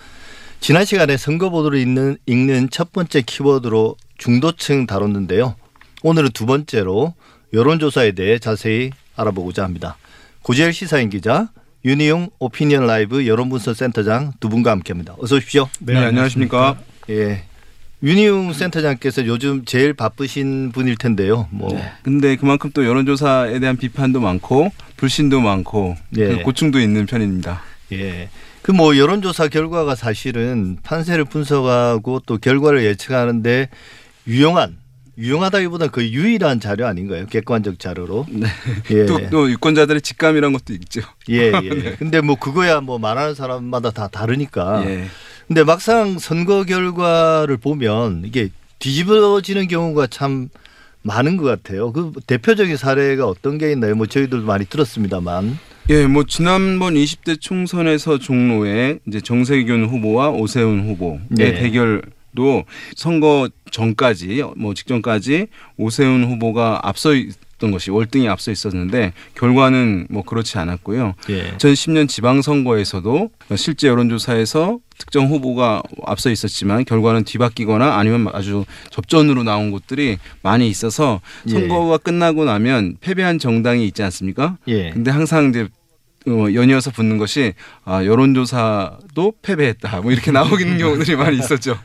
지난 0.65 0.87
시간에 0.87 1.19
선거 1.19 1.51
보도를 1.51 1.79
읽는, 1.79 2.17
읽는 2.25 2.71
첫 2.71 2.91
번째 2.91 3.21
키워드로 3.21 3.97
중도층 4.17 4.87
다뤘는데요. 4.87 5.57
오늘은 6.03 6.31
두 6.33 6.47
번째로 6.47 7.13
여론조사에 7.53 8.13
대해 8.13 8.39
자세히 8.39 8.91
알아보고자 9.15 9.63
합니다. 9.63 9.99
고재열 10.41 10.73
시사인 10.73 11.11
기자, 11.11 11.51
윤희용 11.85 12.31
오피니언 12.39 12.87
라이브 12.87 13.27
여론분석 13.27 13.77
센터장 13.77 14.33
두 14.41 14.49
분과 14.49 14.71
함께합니다. 14.71 15.17
어서 15.19 15.37
오십시오. 15.37 15.69
네, 15.81 15.99
안녕하십니까. 15.99 16.79
예. 17.11 17.43
윤희용 18.03 18.55
센터장께서 18.55 19.27
요즘 19.27 19.67
제일 19.67 19.93
바쁘신 19.93 20.73
분일 20.73 20.97
텐데요. 20.97 21.47
뭐 21.51 21.79
근데 22.03 22.37
그만큼 22.37 22.71
또 22.73 22.87
여론조사에 22.87 23.59
대한 23.59 23.77
비판도 23.77 24.19
많고 24.19 24.73
불신도 24.97 25.43
많고 25.43 25.95
예. 26.17 26.29
그 26.29 26.43
고충도 26.43 26.81
있는 26.81 27.05
편입니다. 27.05 27.61
예. 27.93 28.31
그 28.65 28.73
뭐 28.73 28.97
여론조사 28.97 29.49
결과가 29.49 29.95
사실은 29.95 30.79
판세를 30.83 31.27
분석하고 31.27 32.21
또 32.25 32.39
결과를 32.39 32.83
예측하는데 32.85 33.69
유용한 34.27 34.79
유용하다기보다 35.19 35.89
거의 35.89 36.15
유일한 36.15 36.61
자료 36.61 36.87
아닌가요? 36.87 37.27
객관적 37.27 37.79
자료로. 37.79 38.27
네. 38.33 38.47
예. 38.91 39.05
또, 39.05 39.21
또 39.29 39.51
유권자들의 39.51 40.01
직감이란 40.01 40.55
것도 40.55 40.73
있죠. 40.73 41.03
예, 41.29 41.53
예. 41.63 41.97
근데 42.01 42.23
뭐 42.23 42.37
그거야 42.37 42.81
뭐 42.81 42.99
말하는 42.99 43.35
사람마다 43.35 43.91
다 43.91 44.09
다르니까. 44.09 44.83
예. 44.87 45.05
근데 45.47 45.63
막상 45.63 46.19
선거 46.19 46.65
결과를 46.65 47.59
보면 47.59 48.23
이게 48.25 48.49
뒤집어지는 48.79 49.69
경우가 49.69 50.07
참 50.07 50.49
많은 51.03 51.37
것 51.37 51.45
같아요. 51.45 51.93
그 51.93 52.13
대표적인 52.27 52.79
사례가 52.79 53.27
어떤 53.29 53.59
게 53.59 53.71
있나요? 53.73 53.95
뭐 53.95 54.07
저희들도 54.07 54.47
많이 54.47 54.65
들었습니다만. 54.65 55.59
예, 55.91 56.07
뭐 56.07 56.25
지난번 56.25 56.95
20대 56.95 57.39
총선에서 57.39 58.19
종로에 58.19 59.01
이제 59.07 59.21
정세균 59.21 59.85
후보와 59.85 60.31
오세훈 60.31 60.89
후보의 60.89 61.21
네. 61.29 61.53
대결도 61.53 62.65
선거 62.97 63.51
전까지 63.71 64.43
뭐 64.57 64.73
직전까지 64.73 65.49
오세훈 65.77 66.25
후보가 66.25 66.81
앞서 66.85 67.11
있던 67.55 67.71
것이 67.71 67.91
월등히 67.91 68.29
앞서 68.29 68.51
있었는데 68.51 69.13
결과는 69.35 70.07
뭐 70.11 70.23
그렇지 70.23 70.59
않았고요. 70.59 71.15
예. 71.31 71.53
2010년 71.57 72.09
지방선거에서도 72.09 73.31
실제 73.57 73.89
여론조사에서 73.89 74.79
특정 74.99 75.27
후보가 75.27 75.83
앞서 76.07 76.31
있었지만 76.31 76.85
결과는 76.85 77.25
뒤바뀌거나 77.25 77.97
아니면 77.97 78.29
아주 78.33 78.65
접전으로 78.91 79.43
나온 79.43 79.71
곳들이 79.71 80.19
많이 80.43 80.69
있어서 80.69 81.21
예. 81.49 81.53
선거가 81.53 81.99
끝나고 81.99 82.45
나면 82.45 82.97
패배한 83.01 83.39
정당이 83.39 83.87
있지 83.87 84.03
않습니까? 84.03 84.57
예. 84.69 84.91
근데 84.91 85.11
항상 85.11 85.51
이제 85.51 85.69
어, 86.27 86.47
연이어서 86.55 86.91
붙는 86.91 87.19
것이 87.19 87.53
아, 87.85 88.05
여론조사도 88.05 89.35
패배했다. 89.43 90.01
뭐 90.01 90.11
이렇게 90.11 90.31
나오는 90.31 90.57
경우들이 90.79 91.17
많이 91.17 91.37
있었죠. 91.39 91.79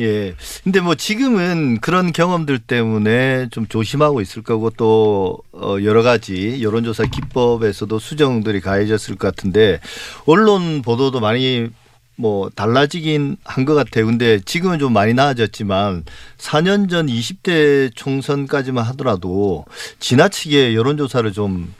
예. 0.00 0.34
근데 0.64 0.80
뭐 0.80 0.94
지금은 0.94 1.78
그런 1.80 2.12
경험들 2.12 2.58
때문에 2.58 3.48
좀 3.50 3.66
조심하고 3.68 4.20
있을 4.20 4.42
거고 4.42 4.70
또 4.70 5.38
어, 5.52 5.76
여러 5.84 6.02
가지 6.02 6.60
여론조사 6.62 7.04
기법에서도 7.04 7.98
수정들이 7.98 8.60
가해졌을 8.60 9.14
것 9.16 9.28
같은데 9.34 9.80
언론 10.26 10.82
보도도 10.82 11.20
많이 11.20 11.68
뭐 12.16 12.48
달라지긴 12.54 13.36
한 13.44 13.64
것 13.64 13.74
같아요. 13.74 14.06
근데 14.06 14.38
지금은 14.40 14.78
좀 14.78 14.92
많이 14.92 15.14
나아졌지만 15.14 16.04
4년 16.38 16.88
전 16.90 17.06
20대 17.06 17.90
총선까지만 17.94 18.84
하더라도 18.86 19.64
지나치게 20.00 20.74
여론조사를 20.74 21.32
좀 21.32 21.72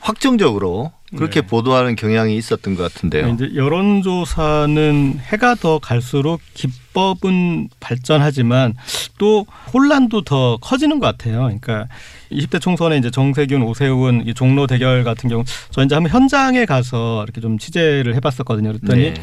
확정적으로 0.00 0.92
그렇게 1.16 1.40
네. 1.40 1.46
보도하는 1.46 1.96
경향이 1.96 2.36
있었던 2.36 2.76
것 2.76 2.82
같은데요. 2.92 3.28
이제 3.30 3.50
여론조사는 3.54 5.18
해가 5.20 5.56
더 5.56 5.78
갈수록 5.78 6.40
기법은 6.90 7.68
발전하지만 7.80 8.74
또 9.18 9.46
혼란도 9.72 10.22
더 10.22 10.56
커지는 10.58 10.98
것 10.98 11.06
같아요. 11.06 11.42
그러니까 11.42 11.86
20대 12.30 12.60
총선에 12.60 12.96
이제 12.96 13.10
정세균, 13.10 13.62
오세훈 13.62 14.26
이 14.26 14.34
종로 14.34 14.66
대결 14.66 15.02
같은 15.04 15.28
경우 15.28 15.44
저 15.70 15.82
이제 15.82 15.94
한번 15.94 16.12
현장에 16.12 16.64
가서 16.64 17.24
이렇게 17.24 17.40
좀 17.40 17.58
취재를 17.58 18.14
해봤었거든요. 18.16 18.72
그랬더니 18.72 19.10
네. 19.10 19.14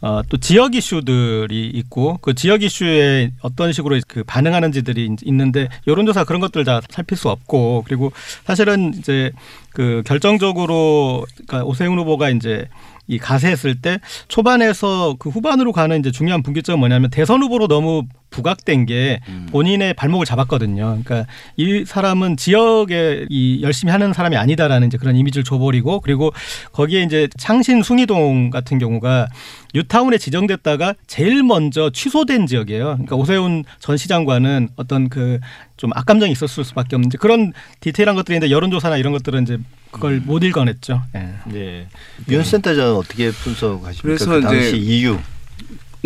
어, 0.00 0.22
또 0.28 0.36
지역 0.36 0.74
이슈들이 0.74 1.70
있고 1.74 2.18
그 2.22 2.34
지역 2.34 2.62
이슈에 2.62 3.30
어떤 3.40 3.72
식으로 3.72 3.98
그 4.06 4.24
반응하는지들이 4.24 5.16
있는데 5.24 5.68
여론조사 5.86 6.24
그런 6.24 6.40
것들 6.40 6.64
다 6.64 6.80
살필 6.88 7.16
수 7.16 7.28
없고 7.28 7.84
그리고 7.86 8.12
사실은 8.44 8.94
이제 8.94 9.30
그 9.70 10.02
결정적으로 10.06 11.26
그러니까 11.46 11.64
오세훈 11.64 11.98
후보가 11.98 12.30
이제 12.30 12.68
이 13.06 13.18
가세했을 13.18 13.80
때 13.80 14.00
초반에서 14.28 15.16
그 15.18 15.28
후반으로 15.28 15.72
가는 15.72 15.98
이제 15.98 16.10
중요한 16.10 16.42
분기점은 16.42 16.78
뭐냐면 16.78 17.10
대선 17.10 17.42
후보로 17.42 17.68
너무 17.68 18.04
부각된 18.34 18.86
게 18.86 19.20
본인의 19.50 19.94
발목을 19.94 20.26
잡았거든요. 20.26 20.98
그러니까 21.04 21.30
이 21.56 21.84
사람은 21.86 22.36
지역에 22.36 23.26
이 23.30 23.62
열심히 23.62 23.92
하는 23.92 24.12
사람이 24.12 24.36
아니다라는 24.36 24.88
이제 24.88 24.98
그런 24.98 25.14
이미지를 25.16 25.44
줘버리고 25.44 26.00
그리고 26.00 26.32
거기에 26.72 27.02
이제 27.04 27.28
창신 27.38 27.82
숭이동 27.82 28.50
같은 28.50 28.78
경우가 28.78 29.28
뉴타운에 29.74 30.18
지정됐다가 30.18 30.94
제일 31.06 31.42
먼저 31.42 31.90
취소된 31.90 32.46
지역이에요. 32.46 32.84
그러니까 32.84 33.16
오세훈 33.16 33.64
전 33.80 33.96
시장과는 33.96 34.70
어떤 34.76 35.08
그 35.08 35.38
좀 35.76 35.90
악감정이 35.94 36.32
있었을 36.32 36.64
수밖에 36.64 36.96
없는 36.96 37.10
그런 37.18 37.52
디테일한 37.80 38.14
것들인데 38.14 38.50
여론조사나 38.50 38.96
이런 38.96 39.12
것들은 39.12 39.42
이제 39.42 39.58
그걸 39.90 40.20
못 40.20 40.42
읽어냈죠. 40.44 41.02
예. 41.16 41.34
네. 41.46 41.88
윤 42.30 42.42
센터장은 42.44 42.96
어떻게 42.96 43.30
분석하십니까? 43.30 44.02
그래서 44.02 44.30
그 44.30 44.40
당시 44.40 44.68
이제 44.68 44.76
이유. 44.76 45.18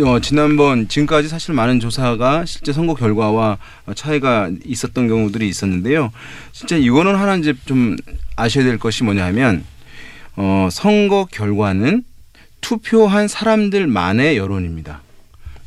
어, 0.01 0.19
지난번 0.21 0.87
지금까지 0.87 1.27
사실 1.27 1.53
많은 1.53 1.81
조사가 1.81 2.45
실제 2.45 2.71
선거 2.71 2.93
결과와 2.93 3.57
차이가 3.95 4.49
있었던 4.63 5.09
경우들이 5.09 5.47
있었는데요. 5.47 6.11
진짜 6.53 6.77
이거는 6.77 7.15
하나 7.15 7.35
이제 7.35 7.53
좀 7.65 7.97
아셔야 8.37 8.63
될 8.63 8.77
것이 8.77 9.03
뭐냐면 9.03 9.65
어, 10.37 10.69
선거 10.71 11.27
결과는 11.29 12.03
투표한 12.61 13.27
사람들만의 13.27 14.37
여론입니다. 14.37 15.01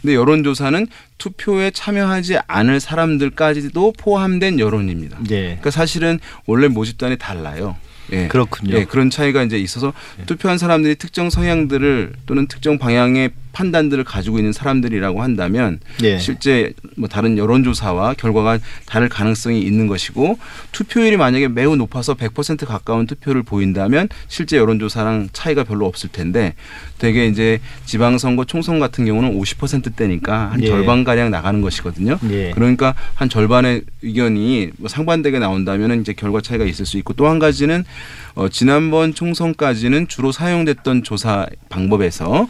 근데 0.01 0.15
여론조사는 0.15 0.87
투표에 1.19 1.71
참여하지 1.71 2.39
않을 2.47 2.81
사람들까지도 2.81 3.93
포함된 3.99 4.59
여론입니다. 4.59 5.19
네. 5.29 5.43
그러니까 5.43 5.71
사실은 5.71 6.19
원래 6.47 6.69
모집단이 6.69 7.19
달라요. 7.19 7.77
예. 8.11 8.29
그렇군요. 8.29 8.77
예, 8.77 8.85
그런 8.85 9.11
차이가 9.11 9.43
이제 9.43 9.59
있어서 9.59 9.93
투표한 10.27 10.59
사람들이 10.59 10.97
특정 10.97 11.31
성향들을 11.31 12.15
또는 12.27 12.47
특정 12.47 12.79
방향의 12.79 13.31
판단들을 13.53 14.05
가지고 14.05 14.39
있는 14.39 14.53
사람들이라고 14.53 15.23
한다면 15.23 15.81
네. 16.01 16.19
실제 16.19 16.73
뭐 16.97 17.09
다른 17.09 17.37
여론조사와 17.37 18.15
결과가 18.15 18.59
다를 18.87 19.09
가능성이 19.09 19.61
있는 19.63 19.89
것이고 19.89 20.39
투표율이 20.71 21.17
만약에 21.17 21.49
매우 21.49 21.75
높아서 21.77 22.15
100% 22.15 22.67
가까운 22.67 23.07
투표를 23.07 23.43
보인다면 23.43 24.09
실제 24.29 24.57
여론조사랑 24.57 25.31
차이가 25.33 25.65
별로 25.65 25.87
없을 25.87 26.11
텐데 26.11 26.55
되게 26.99 27.27
이제 27.27 27.61
지방선거 27.85 28.45
총선 28.45 28.79
같은 28.79 29.05
경우는 29.05 29.37
50%대니까 29.39 30.53
한 30.53 30.63
예. 30.63 30.67
절반 30.67 31.03
가량 31.03 31.31
나가는 31.31 31.61
것이거든요. 31.61 32.19
예. 32.31 32.53
그러니까 32.55 32.95
한 33.15 33.29
절반의 33.29 33.83
의견이 34.03 34.71
뭐 34.77 34.89
상반되게 34.89 35.39
나온다면 35.39 36.01
이제 36.01 36.13
결과 36.13 36.41
차이가 36.41 36.65
있을 36.65 36.87
수 36.87 36.99
있고 36.99 37.15
또 37.15 37.33
한 37.33 37.39
가지는 37.39 37.85
어, 38.35 38.49
지난번 38.49 39.15
총선까지는 39.15 40.09
주로 40.09 40.33
사용됐던 40.33 41.03
조사 41.03 41.47
방법에서 41.69 42.49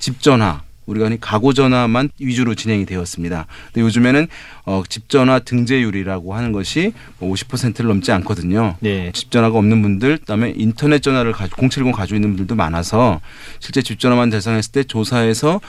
집 0.00 0.20
전화 0.20 0.62
우리가 0.86 1.06
흔히 1.06 1.20
가구 1.20 1.54
전화만 1.54 2.10
위주로 2.18 2.56
진행이 2.56 2.84
되었습니다. 2.84 3.46
근데 3.66 3.80
요즘에는 3.82 4.26
어, 4.64 4.82
집 4.88 5.08
전화 5.08 5.38
등재율이라고 5.38 6.34
하는 6.34 6.50
것이 6.50 6.92
뭐 7.18 7.32
50%를 7.32 7.86
넘지 7.86 8.10
않거든요. 8.12 8.76
네. 8.80 9.12
집 9.14 9.30
전화가 9.30 9.56
없는 9.56 9.82
분들, 9.82 10.18
그다음에 10.18 10.52
인터넷 10.56 11.00
전화를 11.00 11.32
가지고 11.32 11.68
070 11.68 11.92
가지고 11.92 12.16
있는 12.16 12.30
분들도 12.30 12.56
많아서 12.56 13.20
실제 13.60 13.82
집 13.82 14.00
전화만 14.00 14.30
대상했을 14.30 14.72
때 14.72 14.82
조사에서 14.82 15.60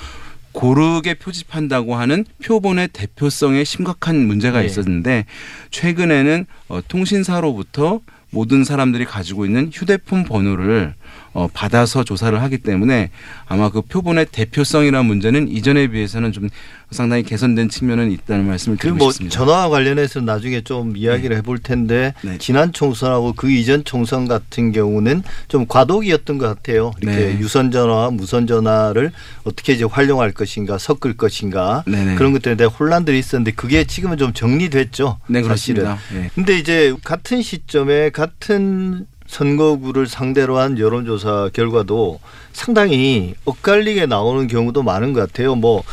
고르게 0.53 1.13
표집한다고 1.13 1.95
하는 1.95 2.25
표본의 2.43 2.89
대표성에 2.91 3.63
심각한 3.63 4.25
문제가 4.25 4.59
네. 4.61 4.65
있었는데 4.65 5.25
최근에는 5.69 6.45
어, 6.69 6.81
통신사로부터 6.87 8.01
모든 8.31 8.63
사람들이 8.63 9.05
가지고 9.05 9.45
있는 9.45 9.69
휴대폰 9.71 10.23
번호를 10.23 10.95
어, 11.33 11.47
받아서 11.53 12.03
조사를 12.03 12.41
하기 12.41 12.57
때문에 12.59 13.09
아마 13.47 13.69
그 13.69 13.81
표본의 13.81 14.27
대표성이라는 14.31 15.05
문제는 15.05 15.47
이전에 15.47 15.87
비해서는 15.87 16.31
좀 16.31 16.49
상당히 16.91 17.23
개선된 17.23 17.69
측면은 17.69 18.11
있다는 18.11 18.45
말씀을 18.47 18.77
드리고 18.77 18.97
뭐 18.97 19.11
싶습니다. 19.11 19.33
전화와 19.33 19.69
관련해서 19.69 20.19
나중에 20.19 20.59
좀 20.61 20.97
이야기를 20.97 21.37
해볼 21.37 21.59
텐데 21.59 22.13
네. 22.21 22.37
지난 22.37 22.73
총선하고 22.73 23.33
그 23.33 23.49
이전 23.49 23.85
총선 23.85 24.27
같은 24.27 24.73
경우는 24.73 25.23
좀 25.47 25.65
과도기였던 25.67 26.37
것 26.37 26.47
같아요. 26.47 26.91
이렇게 27.01 27.17
네. 27.17 27.39
유선 27.39 27.71
전화와 27.71 28.11
무선 28.11 28.45
전화를 28.45 29.13
어떻게 29.45 29.73
이제 29.73 29.85
활용할 29.85 30.33
것인가 30.33 30.77
섞을 30.77 31.15
것인가 31.15 31.85
네네. 31.87 32.15
그런 32.15 32.33
것들에 32.33 32.55
대한 32.55 32.71
혼란들이 32.73 33.17
있었는데 33.19 33.51
그게 33.51 33.85
지금은 33.85 34.17
좀 34.17 34.33
정리됐죠. 34.33 35.19
네. 35.27 35.41
그렇습니다. 35.41 35.97
예. 36.13 36.29
근데 36.35 36.59
이제 36.59 36.93
같은 37.05 37.41
시점에 37.41 38.09
같은 38.09 39.05
선거구를 39.31 40.07
상대로 40.07 40.57
한 40.57 40.77
여론조사 40.77 41.51
결과도 41.53 42.19
상당히 42.51 43.33
엇갈리게 43.45 44.05
나오는 44.05 44.45
경우도 44.47 44.83
많은 44.83 45.13
것 45.13 45.21
같아요. 45.21 45.55
뭐 45.55 45.83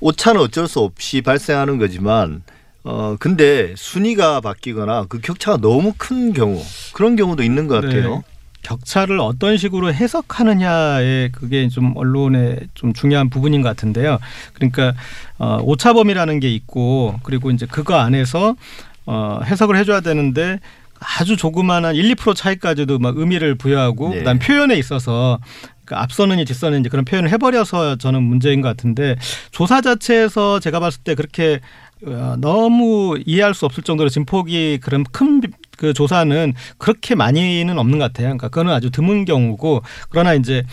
오차는 0.00 0.40
어쩔 0.40 0.66
수 0.66 0.80
없이 0.80 1.20
발생하는 1.20 1.76
거지만 1.76 2.42
어 2.84 3.16
근데 3.20 3.74
순위가 3.76 4.40
바뀌거나 4.40 5.04
그 5.10 5.20
격차가 5.20 5.58
너무 5.58 5.92
큰 5.98 6.32
경우 6.32 6.62
그런 6.94 7.14
경우도 7.14 7.42
있는 7.42 7.68
것 7.68 7.82
같아요. 7.82 8.16
네. 8.16 8.22
격차를 8.62 9.20
어떤 9.20 9.58
식으로 9.58 9.92
해석하느냐에 9.92 11.28
그게 11.30 11.68
좀 11.68 11.92
언론의 11.94 12.68
좀 12.72 12.94
중요한 12.94 13.28
부분인 13.28 13.60
것 13.60 13.68
같은데요. 13.68 14.18
그러니까 14.54 14.94
어, 15.38 15.58
오차범위라는 15.62 16.40
게 16.40 16.50
있고 16.54 17.20
그리고 17.22 17.50
이제 17.50 17.66
그거 17.66 17.96
안에서 17.96 18.56
어, 19.04 19.40
해석을 19.44 19.76
해줘야 19.76 20.00
되는데 20.00 20.58
아주 21.00 21.36
조그마한 21.36 21.94
1, 21.94 22.14
2% 22.14 22.34
차이까지도 22.34 22.98
막 22.98 23.16
의미를 23.16 23.54
부여하고 23.54 24.10
네. 24.10 24.18
그다음 24.18 24.38
표현에 24.38 24.76
있어서 24.76 25.38
그 25.84 25.94
앞서는지 25.94 26.44
뒤서는지 26.44 26.88
그런 26.88 27.04
표현을 27.04 27.30
해버려서 27.30 27.96
저는 27.96 28.22
문제인 28.22 28.60
것 28.60 28.68
같은데 28.68 29.16
조사 29.50 29.80
자체에서 29.80 30.60
제가 30.60 30.80
봤을 30.80 31.02
때 31.02 31.14
그렇게 31.14 31.60
어, 32.06 32.36
너무 32.38 33.18
이해할 33.26 33.54
수 33.54 33.64
없을 33.66 33.82
정도로 33.82 34.08
진폭이 34.08 34.78
그런 34.80 35.04
큰 35.04 35.40
그 35.78 35.94
조사는 35.94 36.52
그렇게 36.76 37.14
많이는 37.14 37.78
없는 37.78 37.98
것 37.98 38.04
같아요. 38.06 38.26
그러니까 38.26 38.48
그거는 38.48 38.72
아주 38.72 38.90
드문 38.90 39.24
경우고 39.24 39.82
그러나 40.10 40.34
이제 40.34 40.64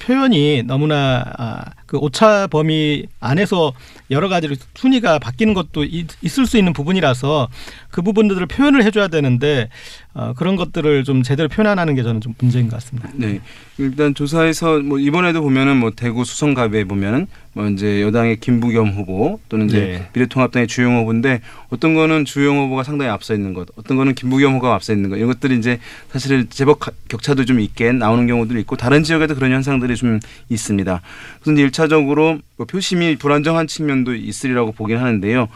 표현이 0.00 0.64
너무나 0.64 1.24
아, 1.38 1.64
그 1.90 1.96
오차 1.98 2.46
범위 2.46 3.06
안에서 3.18 3.72
여러 4.12 4.28
가지로 4.28 4.54
순위가 4.76 5.18
바뀌는 5.18 5.54
것도 5.54 5.82
있, 5.82 6.06
있을 6.22 6.46
수 6.46 6.56
있는 6.56 6.72
부분이라서 6.72 7.48
그 7.90 8.00
부분들을 8.02 8.46
표현을 8.46 8.84
해줘야 8.84 9.08
되는데 9.08 9.68
어, 10.14 10.32
그런 10.36 10.54
것들을 10.54 11.02
좀 11.02 11.24
제대로 11.24 11.48
표현 11.48 11.66
안 11.66 11.80
하는 11.80 11.96
게 11.96 12.04
저는 12.04 12.20
좀 12.20 12.34
문제인 12.38 12.68
것 12.68 12.76
같습니다. 12.76 13.08
네. 13.14 13.40
일단 13.78 14.14
조사에서 14.14 14.78
뭐 14.80 15.00
이번에도 15.00 15.42
보면은 15.42 15.78
뭐 15.78 15.90
대구 15.90 16.24
수성갑에 16.24 16.84
보면은 16.84 17.26
뭐 17.52 17.68
이제 17.68 18.02
여당의 18.02 18.38
김부겸 18.38 18.90
후보 18.90 19.40
또는 19.48 19.68
이제 19.68 19.80
네. 19.80 20.08
미래통합당의 20.12 20.68
주영 20.68 20.96
후보인데 20.98 21.40
어떤 21.70 21.94
거는 21.94 22.24
주영 22.24 22.58
후보가 22.58 22.84
상당히 22.84 23.10
앞서 23.10 23.34
있는 23.34 23.54
것, 23.54 23.66
어떤 23.76 23.96
거는 23.96 24.14
김부겸 24.14 24.54
후보가 24.54 24.74
앞서 24.74 24.92
있는 24.92 25.10
것 25.10 25.16
이런 25.16 25.28
것들이 25.28 25.58
이제 25.58 25.80
사실 26.12 26.48
제법 26.50 26.78
가- 26.78 26.92
격차도 27.08 27.44
좀 27.46 27.58
있게 27.58 27.90
나오는 27.92 28.26
경우들이 28.28 28.60
있고 28.60 28.76
다른 28.76 29.02
지역에도 29.02 29.34
그런 29.34 29.50
현상들이 29.52 29.96
좀 29.96 30.20
있습니다. 30.48 31.00
그래서 31.40 31.52
이제 31.54 31.62
일차 31.62 31.79
적으로 31.88 32.38
뭐 32.56 32.66
표심이 32.66 33.16
불안정한 33.16 33.66
측면도 33.66 34.14
있으리라고 34.14 34.72
보긴 34.72 34.98
하는데요. 34.98 35.48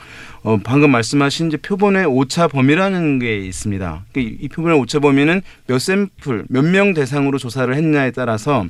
어, 0.42 0.58
방금 0.62 0.90
말씀하신 0.90 1.48
이제 1.48 1.56
표본의 1.56 2.06
오차 2.06 2.48
범위라는 2.48 3.18
게 3.18 3.38
있습니다. 3.38 4.04
그이 4.12 4.48
표본의 4.48 4.78
오차 4.78 4.98
범위는 5.00 5.42
몇 5.66 5.78
샘플, 5.78 6.44
몇 6.48 6.64
명 6.64 6.94
대상으로 6.94 7.38
조사를 7.38 7.74
했냐에 7.74 8.10
따라서 8.10 8.66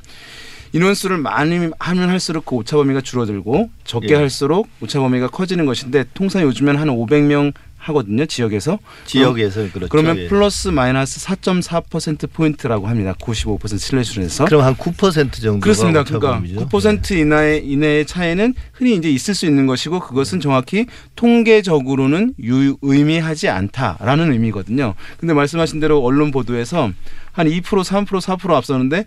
인원수를 0.72 1.18
많이 1.18 1.70
하면 1.78 2.08
할수록 2.08 2.44
그 2.46 2.56
오차 2.56 2.76
범위가 2.76 3.00
줄어들고 3.00 3.70
적게 3.84 4.08
예. 4.10 4.14
할수록 4.16 4.68
오차 4.80 4.98
범위가 5.00 5.28
커지는 5.28 5.66
것인데 5.66 6.04
통상 6.14 6.42
요즘엔 6.42 6.76
한 6.76 6.88
500명 6.88 7.52
하거든요. 7.84 8.26
지역에서. 8.26 8.78
지역에서 9.04 9.68
그렇죠. 9.72 9.88
그러면 9.88 10.18
예. 10.18 10.28
플러스 10.28 10.68
마이너스 10.68 11.20
4.4% 11.26 12.30
포인트라고 12.32 12.86
합니다. 12.86 13.14
95% 13.20 13.78
신뢰수준에서. 13.78 14.46
그럼 14.46 14.62
한 14.62 14.74
9% 14.74 15.32
정도가 15.32 15.60
그렇습니다. 15.60 16.04
그러니까 16.04 16.34
범위죠. 16.34 16.68
9% 16.68 17.10
이내의, 17.12 17.66
이내의 17.66 18.06
차이는 18.06 18.54
흔히 18.72 18.94
이제 18.94 19.10
있을 19.10 19.34
수 19.34 19.46
있는 19.46 19.66
것이고 19.66 20.00
그것은 20.00 20.40
정확히 20.40 20.86
통계적으로는 21.16 22.34
유의미하지 22.40 23.48
않다라는 23.48 24.32
의미거든요. 24.32 24.94
근데 25.18 25.34
말씀하신 25.34 25.80
대로 25.80 26.02
언론 26.02 26.30
보도에서 26.30 26.90
한 27.32 27.46
2% 27.46 27.62
3% 27.62 28.06
4% 28.06 28.50
앞서는데 28.54 29.04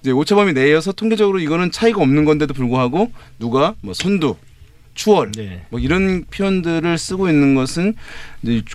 이제 0.00 0.10
오차범위 0.10 0.52
내에서 0.52 0.92
통계적으로 0.92 1.38
이거는 1.38 1.70
차이가 1.70 2.02
없는 2.02 2.24
건데도 2.24 2.54
불구하고 2.54 3.12
누가 3.38 3.74
뭐 3.80 3.94
선두 3.94 4.36
추월 4.94 5.32
네. 5.32 5.64
뭐 5.70 5.80
이런 5.80 6.24
표현들을 6.30 6.98
쓰고 6.98 7.28
있는 7.28 7.54
것은 7.54 7.94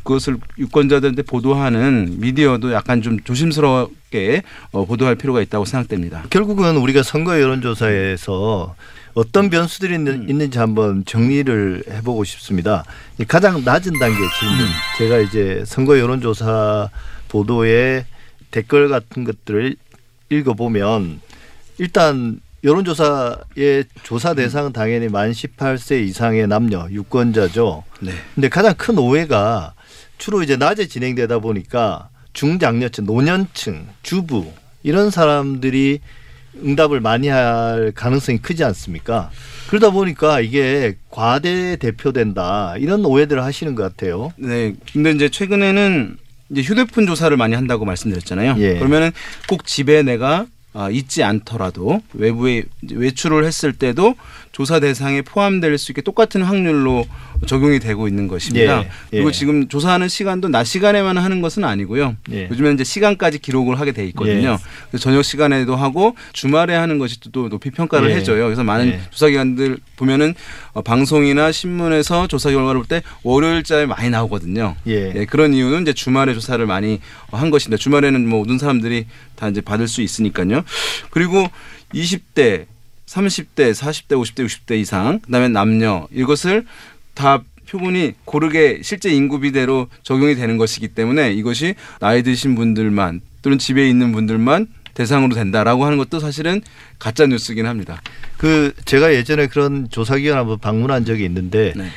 그것을 0.03 0.37
유권자들한테 0.57 1.21
보도하는 1.23 2.19
미디어도 2.19 2.73
약간 2.73 3.01
좀 3.01 3.19
조심스럽게 3.21 4.43
어, 4.71 4.85
보도할 4.85 5.15
필요가 5.15 5.41
있다고 5.41 5.65
생각됩니다. 5.65 6.23
결국은 6.29 6.77
우리가 6.77 7.03
선거 7.03 7.39
여론조사에서 7.39 8.75
어떤 9.13 9.49
변수들이 9.49 9.95
있는, 9.95 10.13
음. 10.23 10.29
있는지 10.29 10.59
한번 10.59 11.03
정리를 11.03 11.83
해보고 11.89 12.23
싶습니다. 12.23 12.83
이 13.19 13.25
가장 13.25 13.63
낮은 13.63 13.93
단계 13.99 14.17
질문. 14.39 14.59
음. 14.59 14.69
제가 14.99 15.17
이제 15.19 15.63
선거 15.65 15.97
여론조사 15.97 16.89
보도의 17.27 18.05
댓글 18.51 18.89
같은 18.89 19.23
것들을 19.23 19.75
읽어보면 20.29 21.21
일단 21.79 22.39
여론조사의 22.63 23.85
조사 24.03 24.33
대상은 24.33 24.73
당연히 24.73 25.07
만 25.07 25.31
18세 25.31 26.03
이상의 26.03 26.47
남녀 26.47 26.87
유권자죠. 26.89 27.83
네. 28.01 28.11
근데 28.35 28.49
가장 28.49 28.73
큰 28.75 28.97
오해가 28.97 29.73
주로 30.17 30.41
이제 30.41 30.57
낮에 30.57 30.87
진행되다 30.87 31.39
보니까 31.39 32.09
중장년층, 32.33 33.05
노년층, 33.05 33.87
주부 34.01 34.51
이런 34.83 35.11
사람들이 35.11 35.99
응답을 36.63 36.99
많이 37.01 37.27
할 37.27 37.91
가능성이 37.93 38.39
크지 38.39 38.63
않습니까? 38.63 39.29
그러다 39.69 39.91
보니까 39.91 40.39
이게 40.39 40.97
과대 41.11 41.75
대표된다 41.75 42.75
이런 42.77 43.05
오해들을 43.05 43.43
하시는 43.43 43.75
것 43.75 43.83
같아요. 43.83 44.31
네. 44.37 44.73
근데 44.91 45.11
이제 45.11 45.29
최근에는 45.29 46.17
이제 46.49 46.61
휴대폰 46.61 47.05
조사를 47.05 47.35
많이 47.37 47.53
한다고 47.53 47.85
말씀드렸잖아요. 47.85 48.55
예. 48.57 48.75
그러면은 48.75 49.11
꼭 49.47 49.65
집에 49.65 50.01
내가 50.01 50.39
아, 50.39 50.45
있지 50.91 51.23
않더라도 51.23 52.01
외부에 52.13 52.63
외출을 52.91 53.45
했을 53.45 53.73
때도 53.73 54.15
조사 54.51 54.79
대상에 54.79 55.21
포함될 55.21 55.77
수 55.77 55.91
있게 55.91 56.01
똑같은 56.01 56.41
확률로 56.41 57.05
적용이 57.45 57.79
되고 57.79 58.07
있는 58.07 58.27
것입니다. 58.27 58.79
예. 58.79 58.89
그리고 59.11 59.27
예. 59.27 59.31
지금 59.31 59.67
조사하는 59.67 60.07
시간도 60.07 60.49
낮 60.49 60.63
시간에만 60.63 61.17
하는 61.17 61.41
것은 61.41 61.63
아니고요. 61.63 62.15
예. 62.31 62.47
요즘에는 62.49 62.75
이제 62.75 62.83
시간까지 62.83 63.39
기록을 63.39 63.79
하게 63.79 63.91
돼 63.91 64.05
있거든요. 64.07 64.57
예. 64.93 64.97
저녁 64.97 65.23
시간에도 65.23 65.75
하고 65.75 66.15
주말에 66.33 66.73
하는 66.75 66.97
것이 66.97 67.19
또 67.31 67.49
높이 67.49 67.69
평가를 67.69 68.09
예. 68.09 68.15
해줘요. 68.15 68.45
그래서 68.45 68.63
많은 68.63 68.87
예. 68.87 69.01
조사기관들 69.11 69.77
보면은 69.97 70.33
어, 70.73 70.81
방송이나 70.81 71.51
신문에서 71.51 72.27
조사 72.27 72.49
결과를 72.49 72.79
볼 72.81 72.87
때 72.87 73.03
월요일자에 73.23 73.85
많이 73.85 74.09
나오거든요. 74.09 74.75
예. 74.87 75.11
예, 75.13 75.25
그런 75.25 75.53
이유는 75.53 75.81
이제 75.81 75.91
주말에 75.93 76.33
조사를 76.33 76.65
많이 76.65 77.01
어, 77.31 77.37
한 77.37 77.49
것인데 77.49 77.75
주말에는 77.77 78.27
뭐 78.27 78.39
모든 78.39 78.57
사람들이 78.57 79.07
다 79.35 79.49
이제 79.49 79.59
받을 79.61 79.87
수 79.87 80.01
있으니까요. 80.01 80.63
그리고 81.09 81.49
20대, 81.93 82.65
30대, 83.07 83.73
40대, 83.73 84.09
50대, 84.09 84.45
60대 84.45 84.79
이상, 84.79 85.19
그다음에 85.19 85.47
남녀 85.47 86.07
이것을 86.11 86.65
다 87.13 87.41
표본이 87.69 88.13
고르게 88.25 88.81
실제 88.83 89.09
인구 89.09 89.39
비대로 89.39 89.87
적용이 90.03 90.35
되는 90.35 90.57
것이기 90.57 90.89
때문에 90.89 91.33
이것이 91.33 91.75
나이 91.99 92.23
드신 92.23 92.55
분들만 92.55 93.21
또는 93.41 93.57
집에 93.57 93.89
있는 93.89 94.11
분들만 94.11 94.67
대상으로 94.93 95.35
된다라고 95.35 95.85
하는 95.85 95.97
것도 95.97 96.19
사실은 96.19 96.61
가짜 96.97 97.27
뉴스긴 97.27 97.65
합니다. 97.65 98.01
그 98.37 98.73
제가 98.85 99.13
예전에 99.13 99.47
그런 99.47 99.89
조사기관 99.89 100.37
한번 100.37 100.57
방문한 100.59 101.05
적이 101.05 101.25
있는데 101.25 101.73
네. 101.75 101.89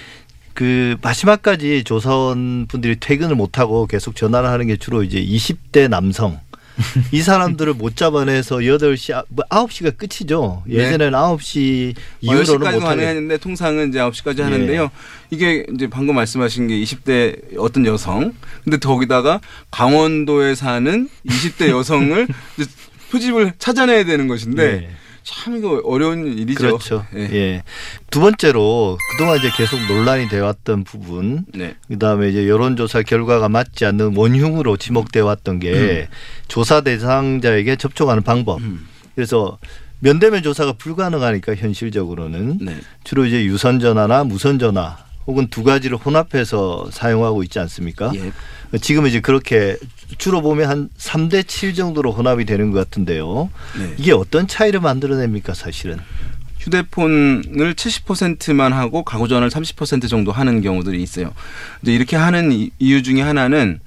그 0.53 0.96
마지막까지 1.01 1.85
조사원 1.85 2.66
분들이 2.66 2.96
퇴근을 3.01 3.35
못하고 3.37 3.87
계속 3.87 4.16
전화를 4.16 4.49
하는 4.51 4.66
게 4.66 4.77
주로 4.77 5.03
이제 5.03 5.23
20대 5.23 5.88
남성. 5.88 6.40
이 7.12 7.20
사람들을 7.22 7.74
못 7.74 7.96
잡아내서 7.96 8.56
8시, 8.59 9.14
아- 9.14 9.24
뭐 9.28 9.44
9시가 9.50 9.96
끝이죠. 9.96 10.62
네. 10.66 10.76
예전에는 10.76 11.12
9시 11.18 11.94
이후로는 12.20 12.44
10시까지 12.44 12.59
못하게. 12.74 12.78
가능했는데 12.80 13.37
통상은 13.38 13.88
이제 13.90 13.98
9시까지 13.98 14.38
예. 14.38 14.42
하는데요. 14.44 14.90
이게 15.30 15.66
이제 15.74 15.88
방금 15.88 16.14
말씀하신 16.14 16.68
게 16.68 16.74
20대 16.80 17.59
어떤 17.59 17.85
여성. 17.87 18.33
근데 18.64 18.78
거기다가 18.78 19.40
강원도에 19.70 20.54
사는 20.54 21.09
20대 21.26 21.68
여성을 21.70 22.26
이제 22.59 22.70
표집을 23.11 23.52
찾아내야 23.59 24.04
되는 24.04 24.28
것인데 24.28 24.72
네. 24.80 24.90
참 25.22 25.56
이거 25.56 25.80
어려운 25.85 26.26
일이죠. 26.26 26.59
그렇죠. 26.59 27.06
예. 27.14 27.20
예. 27.20 27.62
두 28.11 28.20
번째로 28.20 28.98
그동안 29.12 29.38
이제 29.38 29.50
계속 29.56 29.78
논란이 29.87 30.28
되어 30.28 30.44
왔던 30.46 30.85
부분 30.85 31.44
네. 31.54 31.74
그다음에 31.88 32.28
이제 32.28 32.48
여론조사 32.48 33.02
결과가 33.02 33.48
맞지 33.48 33.85
않는 33.85 34.16
원흉으로 34.16 34.76
지목돼 34.76 35.20
왔던 35.20 35.61
게 35.61 36.09
조사 36.48 36.80
대상자에게 36.80 37.76
접촉하는 37.76 38.22
방법. 38.22 38.61
음. 38.61 38.87
그래서 39.14 39.59
면대면 40.00 40.42
조사가 40.42 40.74
불가능하니까 40.74 41.54
현실적으로는 41.54 42.59
네. 42.62 42.76
주로 43.04 43.26
이제 43.26 43.44
유선 43.44 43.80
전화나 43.80 44.24
무선 44.24 44.59
전화 44.59 44.96
혹은 45.26 45.48
두 45.48 45.62
가지를 45.62 45.96
혼합해서 45.98 46.88
사용하고 46.90 47.42
있지 47.44 47.59
않습니까? 47.61 48.12
예. 48.14 48.33
지금 48.80 49.06
이제 49.06 49.20
그렇게 49.20 49.76
주로 50.18 50.42
보면 50.42 50.68
한 50.68 50.88
3대 50.98 51.46
7 51.46 51.74
정도로 51.74 52.12
혼합이 52.12 52.44
되는 52.44 52.70
것 52.70 52.78
같은데요. 52.78 53.50
네. 53.78 53.94
이게 53.98 54.12
어떤 54.12 54.46
차이를 54.48 54.80
만들어냅니까, 54.80 55.54
사실은? 55.54 55.98
휴대폰을 56.59 57.74
70%만 57.74 58.72
하고 58.72 59.02
가구 59.02 59.28
전화를 59.28 59.50
30% 59.50 60.09
정도 60.09 60.30
하는 60.33 60.61
경우들이 60.61 61.02
있어요. 61.02 61.33
이제 61.83 61.92
이렇게 61.94 62.16
하는 62.16 62.52
이- 62.52 62.70
이유 62.78 63.02
중에 63.02 63.22
하나는 63.22 63.80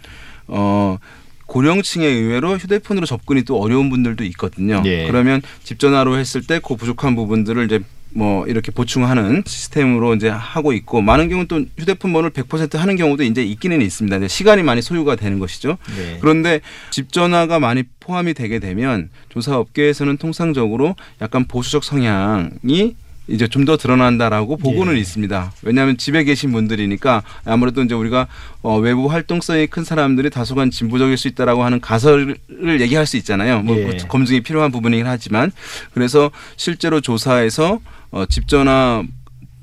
어 0.47 0.97
고령층에 1.45 2.05
의외로 2.05 2.57
휴대폰으로 2.57 3.05
접근이 3.05 3.43
또 3.43 3.59
어려운 3.61 3.89
분들도 3.89 4.23
있거든요. 4.25 4.81
예. 4.85 5.05
그러면 5.07 5.41
집 5.63 5.77
전화로 5.79 6.17
했을 6.17 6.41
때 6.41 6.59
그 6.59 6.75
부족한 6.75 7.15
부분들을 7.15 7.65
이제 7.65 7.79
뭐 8.15 8.45
이렇게 8.47 8.71
보충하는 8.71 9.43
시스템으로 9.45 10.15
이제 10.15 10.29
하고 10.29 10.73
있고 10.73 11.01
많은 11.01 11.29
경우는 11.29 11.47
또 11.47 11.63
휴대폰 11.77 12.13
번호를 12.13 12.31
100% 12.31 12.77
하는 12.77 12.95
경우도 12.95 13.23
이제 13.23 13.43
있기는 13.43 13.81
있습니다. 13.81 14.17
이제 14.17 14.27
시간이 14.27 14.63
많이 14.63 14.81
소요가 14.81 15.15
되는 15.15 15.39
것이죠. 15.39 15.77
네. 15.95 16.17
그런데 16.21 16.61
집 16.91 17.11
전화가 17.11 17.59
많이 17.59 17.83
포함이 17.99 18.33
되게 18.33 18.59
되면 18.59 19.09
조사 19.29 19.57
업계에서는 19.57 20.17
통상적으로 20.17 20.95
약간 21.21 21.45
보수적 21.45 21.83
성향이 21.83 22.95
이제 23.27 23.47
좀 23.47 23.63
더 23.63 23.77
드러난다라고 23.77 24.57
보고는 24.57 24.95
예. 24.95 24.99
있습니다. 24.99 25.53
왜냐하면 25.61 25.97
집에 25.97 26.25
계신 26.25 26.51
분들이니까 26.51 27.23
아무래도 27.45 27.81
이제 27.81 27.95
우리가 27.95 28.27
어, 28.61 28.77
외부 28.77 29.07
활동성이 29.07 29.67
큰 29.67 29.85
사람들이 29.85 30.29
다소간 30.29 30.69
진보적일 30.69 31.17
수 31.17 31.29
있다라고 31.29 31.63
하는 31.63 31.79
가설을 31.79 32.35
얘기할 32.81 33.05
수 33.05 33.15
있잖아요. 33.15 33.61
뭐 33.61 33.77
예. 33.77 33.97
검증이 34.09 34.41
필요한 34.41 34.71
부분이긴 34.71 35.07
하지만 35.07 35.51
그래서 35.93 36.29
실제로 36.57 36.99
조사에서 36.99 37.79
어, 38.11 38.25
집 38.25 38.49
전화 38.49 39.03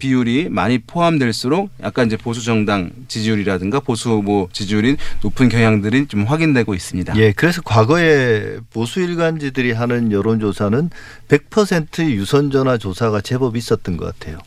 비율이 0.01 0.49
많이 0.51 0.79
포함될수록 0.79 1.71
약간 1.83 2.07
이제 2.07 2.17
보수 2.17 2.45
정당 2.45 2.91
지지율이라든가 3.07 3.79
보수 3.79 4.11
후보 4.11 4.49
지지율이 4.53 4.97
높은 5.23 5.49
경향들이 5.49 6.07
좀 6.09 6.25
확인되고 6.25 6.75
있습니다. 6.75 7.15
예, 7.17 7.31
그래서 7.33 7.63
과거에 7.63 8.59
보수 8.73 9.01
일간지들이 9.01 9.71
하는 9.71 10.11
여론조사는 10.11 10.91
100% 11.29 12.11
유선전화 12.11 12.79
조사가 12.79 13.21
제법 13.21 13.57
있었던 13.57 13.97
것 13.97 14.07
같아요. 14.07 14.39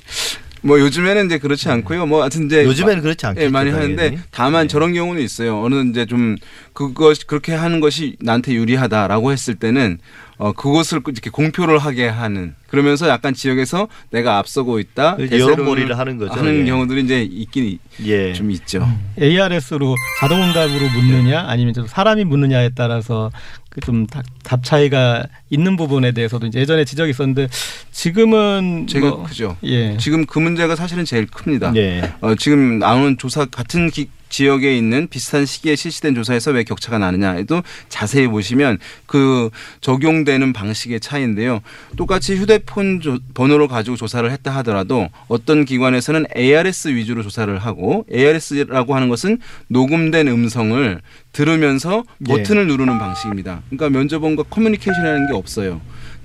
뭐 0.66 0.80
요즘에는 0.80 1.26
이제 1.26 1.38
그렇지 1.38 1.70
않고요. 1.70 2.06
뭐 2.06 2.22
하여튼 2.22 2.46
이제 2.46 2.64
요즘에는 2.64 3.02
그렇지 3.02 3.26
않겠죠. 3.26 3.46
예, 3.46 3.50
많이 3.50 3.70
당연히. 3.72 3.96
하는데 3.96 4.24
다만 4.32 4.64
네. 4.64 4.68
저런 4.70 4.94
경우는 4.94 5.22
있어요. 5.22 5.62
어느 5.62 5.90
이제 5.90 6.06
좀 6.06 6.38
그것 6.72 7.28
그렇게 7.28 7.54
하는 7.54 7.82
것이 7.82 8.16
나한테 8.22 8.54
유리하다라고 8.54 9.32
했을 9.34 9.56
때는 9.56 10.00
어 10.38 10.52
그것을 10.52 11.02
이렇게 11.06 11.30
공표를 11.30 11.80
하게 11.80 12.08
하는 12.08 12.56
그러면서 12.68 13.08
약간 13.08 13.34
지역에서 13.34 13.88
내가 14.10 14.40
앞서고 14.40 14.80
있다. 14.80 15.18
대세로는 15.18 15.54
여론몰이를 15.54 15.98
하는 15.98 16.18
거죠. 16.18 16.34
하는 16.34 16.62
예. 16.62 16.66
경우들이 16.66 17.04
이제 17.04 17.22
있긴 17.22 17.78
예. 18.06 18.34
좀 18.34 18.50
있죠. 18.52 18.88
ARS로 19.22 19.96
자동응답으로 20.20 20.90
묻느냐 20.90 21.46
아니면 21.48 21.74
좀 21.74 21.86
사람이 21.86 22.24
묻느냐에 22.24 22.72
따라서 22.76 23.30
그좀답 23.70 24.24
차이가 24.64 25.24
있는 25.50 25.76
부분에 25.76 26.12
대해서도 26.14 26.48
이제 26.48 26.60
예전에 26.60 26.86
지적이 26.86 27.12
있었는데 27.12 27.48
지금은 27.92 28.88
제가 28.88 29.10
뭐 29.10 29.24
그죠. 29.24 29.58
예. 29.64 29.98
지금 29.98 30.26
그 30.26 30.40
문제가 30.40 30.76
사실은 30.76 31.06
제일 31.06 31.28
큽니다. 31.28 31.74
예. 31.76 32.14
어, 32.22 32.36
지금 32.36 32.80
나오는 32.80 33.18
조사 33.18 33.46
같은 33.46 33.90
기, 33.90 34.10
지역에 34.38 34.76
있는 34.76 35.08
비슷한 35.10 35.46
시기에 35.46 35.76
실시된 35.76 36.16
조사에서 36.16 36.50
왜 36.50 36.64
격차가 36.64 36.98
나느냐에도 36.98 37.62
자세히 37.88 38.26
보시면 38.28 38.80
그 39.06 39.52
적용되는 39.80 40.54
방식의 40.54 41.02
차이인데요. 41.02 41.60
똑같이 41.98 42.36
휴대폰 42.36 43.00
조- 43.00 43.20
번호를 43.36 43.68
가지고 43.68 43.96
조사를 43.96 44.30
했다 44.32 44.50
하더라도 44.58 45.08
어떤 45.28 45.66
기관에서는 45.66 46.26
ARS 46.36 46.88
위주로 46.96 47.22
조사를 47.22 47.56
하고 47.60 48.08
ARS라고 48.12 48.96
하는 48.96 49.08
것은 49.08 49.38
녹음된 49.68 50.28
음성을 50.28 51.00
들으면서 51.32 52.04
예. 52.28 52.34
버튼을 52.34 52.66
누르는 52.66 52.98
방식입니다. 52.98 53.62
그러니까 53.70 53.90
면접원과 54.00 54.44
커뮤니케이션이라는 54.50 55.28
게 55.28 55.34
없어요. 55.36 55.80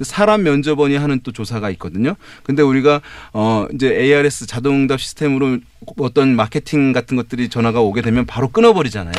사람 0.05 0.43
면접원이 0.43 0.97
하는 0.97 1.21
또 1.23 1.33
조사가 1.33 1.71
있거든요. 1.71 2.15
근데 2.43 2.63
우리가 2.63 3.01
어 3.33 3.67
이제 3.75 3.89
ARS 3.89 4.47
자동응답 4.47 5.01
시스템으로 5.01 5.59
어떤 5.99 6.35
마케팅 6.35 6.93
같은 6.93 7.17
것들이 7.17 7.49
전화가 7.49 7.81
오게 7.81 8.03
되면 8.03 8.27
바로 8.27 8.49
끊어버리잖아요. 8.49 9.15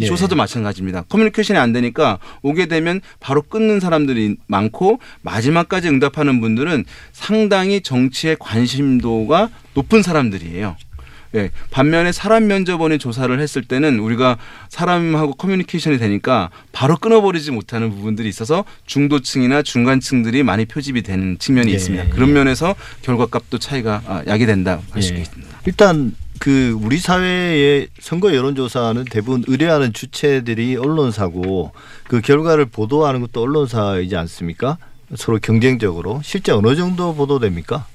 예. 0.00 0.06
조사도 0.06 0.36
마찬가지입니다. 0.36 1.02
커뮤니케이션이 1.08 1.58
안 1.58 1.72
되니까 1.72 2.18
오게 2.42 2.66
되면 2.66 3.00
바로 3.20 3.42
끊는 3.42 3.80
사람들이 3.80 4.36
많고 4.46 4.98
마지막까지 5.22 5.88
응답하는 5.88 6.40
분들은 6.40 6.84
상당히 7.12 7.80
정치에 7.80 8.36
관심도가 8.38 9.50
높은 9.74 10.02
사람들이에요. 10.02 10.76
예. 11.34 11.50
반면에 11.70 12.12
사람 12.12 12.46
면접원이 12.46 12.98
조사를 12.98 13.38
했을 13.40 13.62
때는 13.62 13.98
우리가 13.98 14.38
사람하고 14.68 15.34
커뮤니케이션이 15.34 15.98
되니까 15.98 16.50
바로 16.72 16.96
끊어버리지 16.96 17.50
못하는 17.50 17.90
부분들이 17.90 18.28
있어서 18.28 18.64
중도층이나 18.86 19.62
중간층들이 19.62 20.42
많이 20.42 20.64
표집이 20.66 21.02
되는 21.02 21.38
측면이 21.38 21.70
예. 21.70 21.76
있습니다. 21.76 22.08
그런 22.10 22.32
면에서 22.32 22.74
결과값도 23.02 23.58
차이가 23.58 24.02
아, 24.06 24.22
야기된다 24.26 24.80
할수 24.90 25.14
예. 25.14 25.20
있습니다. 25.20 25.58
일단 25.66 26.14
그 26.38 26.76
우리 26.82 26.98
사회의 26.98 27.86
선거 28.00 28.34
여론조사는 28.34 29.04
대부분 29.04 29.44
의뢰하는 29.46 29.92
주체들이 29.92 30.76
언론사고 30.76 31.70
그 32.08 32.20
결과를 32.20 32.66
보도하는 32.66 33.20
것도 33.20 33.42
언론사이지 33.42 34.16
않습니까? 34.16 34.76
서로 35.16 35.38
경쟁적으로 35.38 36.20
실제 36.22 36.52
어느 36.52 36.74
정도 36.76 37.14
보도됩니까? 37.14 37.86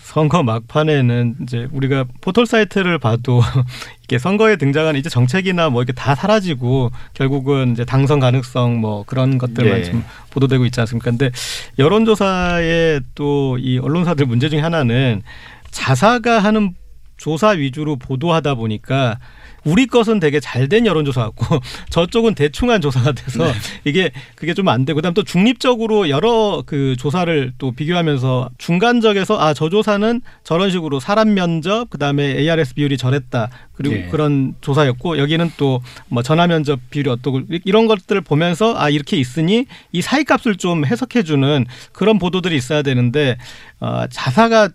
선거 0.00 0.42
막판에는 0.42 1.36
이제 1.42 1.68
우리가 1.72 2.04
포털 2.20 2.46
사이트를 2.46 2.98
봐도 2.98 3.40
이게 4.04 4.18
선거에 4.18 4.56
등장하는 4.56 5.00
이제 5.00 5.08
정책이나 5.08 5.70
뭐 5.70 5.82
이렇게 5.82 5.92
다 5.92 6.14
사라지고 6.14 6.90
결국은 7.14 7.72
이제 7.72 7.84
당선 7.84 8.20
가능성 8.20 8.80
뭐 8.80 9.04
그런 9.04 9.38
것들만 9.38 9.78
예. 9.78 9.84
좀 9.84 10.04
보도되고 10.30 10.64
있지 10.66 10.80
않습니까? 10.80 11.10
근데 11.10 11.30
여론조사의 11.78 13.00
또 13.14 13.56
이 13.58 13.78
언론사들 13.78 14.26
문제 14.26 14.48
중에 14.48 14.60
하나는 14.60 15.22
자사가 15.70 16.38
하는 16.40 16.74
조사 17.16 17.48
위주로 17.50 17.96
보도하다 17.96 18.54
보니까 18.54 19.18
우리 19.64 19.86
것은 19.86 20.20
되게 20.20 20.38
잘 20.38 20.68
된 20.68 20.86
여론조사 20.86 21.22
같고 21.22 21.60
저쪽은 21.90 22.34
대충한 22.36 22.80
조사가 22.80 23.12
돼서 23.12 23.44
이게 23.84 24.12
그게 24.36 24.54
좀 24.54 24.68
안 24.68 24.84
되고 24.84 24.96
그다음 24.96 25.12
또 25.14 25.22
중립적으로 25.24 26.08
여러 26.08 26.62
그 26.66 26.94
조사를 26.98 27.52
또 27.58 27.72
비교하면서 27.72 28.50
중간적에서 28.58 29.40
아 29.40 29.54
저 29.54 29.68
조사는 29.68 30.20
저런 30.44 30.70
식으로 30.70 31.00
사람 31.00 31.34
면접 31.34 31.88
그다음에 31.90 32.36
ARS 32.38 32.74
비율이 32.74 32.96
저랬다 32.96 33.48
그리고 33.74 33.94
예. 33.96 34.08
그런 34.10 34.54
조사였고 34.60 35.18
여기는 35.18 35.50
또 35.56 35.80
뭐 36.08 36.22
전화 36.22 36.46
면접 36.46 36.78
비율이 36.90 37.10
어떻고 37.10 37.42
이런 37.64 37.86
것들을 37.86 38.20
보면서 38.20 38.74
아 38.76 38.88
이렇게 38.90 39.16
있으니 39.16 39.66
이 39.92 40.00
사이값을 40.02 40.56
좀 40.56 40.84
해석해 40.84 41.22
주는 41.24 41.64
그런 41.92 42.18
보도들이 42.18 42.54
있어야 42.56 42.82
되는데 42.82 43.36
어, 43.80 44.04
자사가 44.10 44.68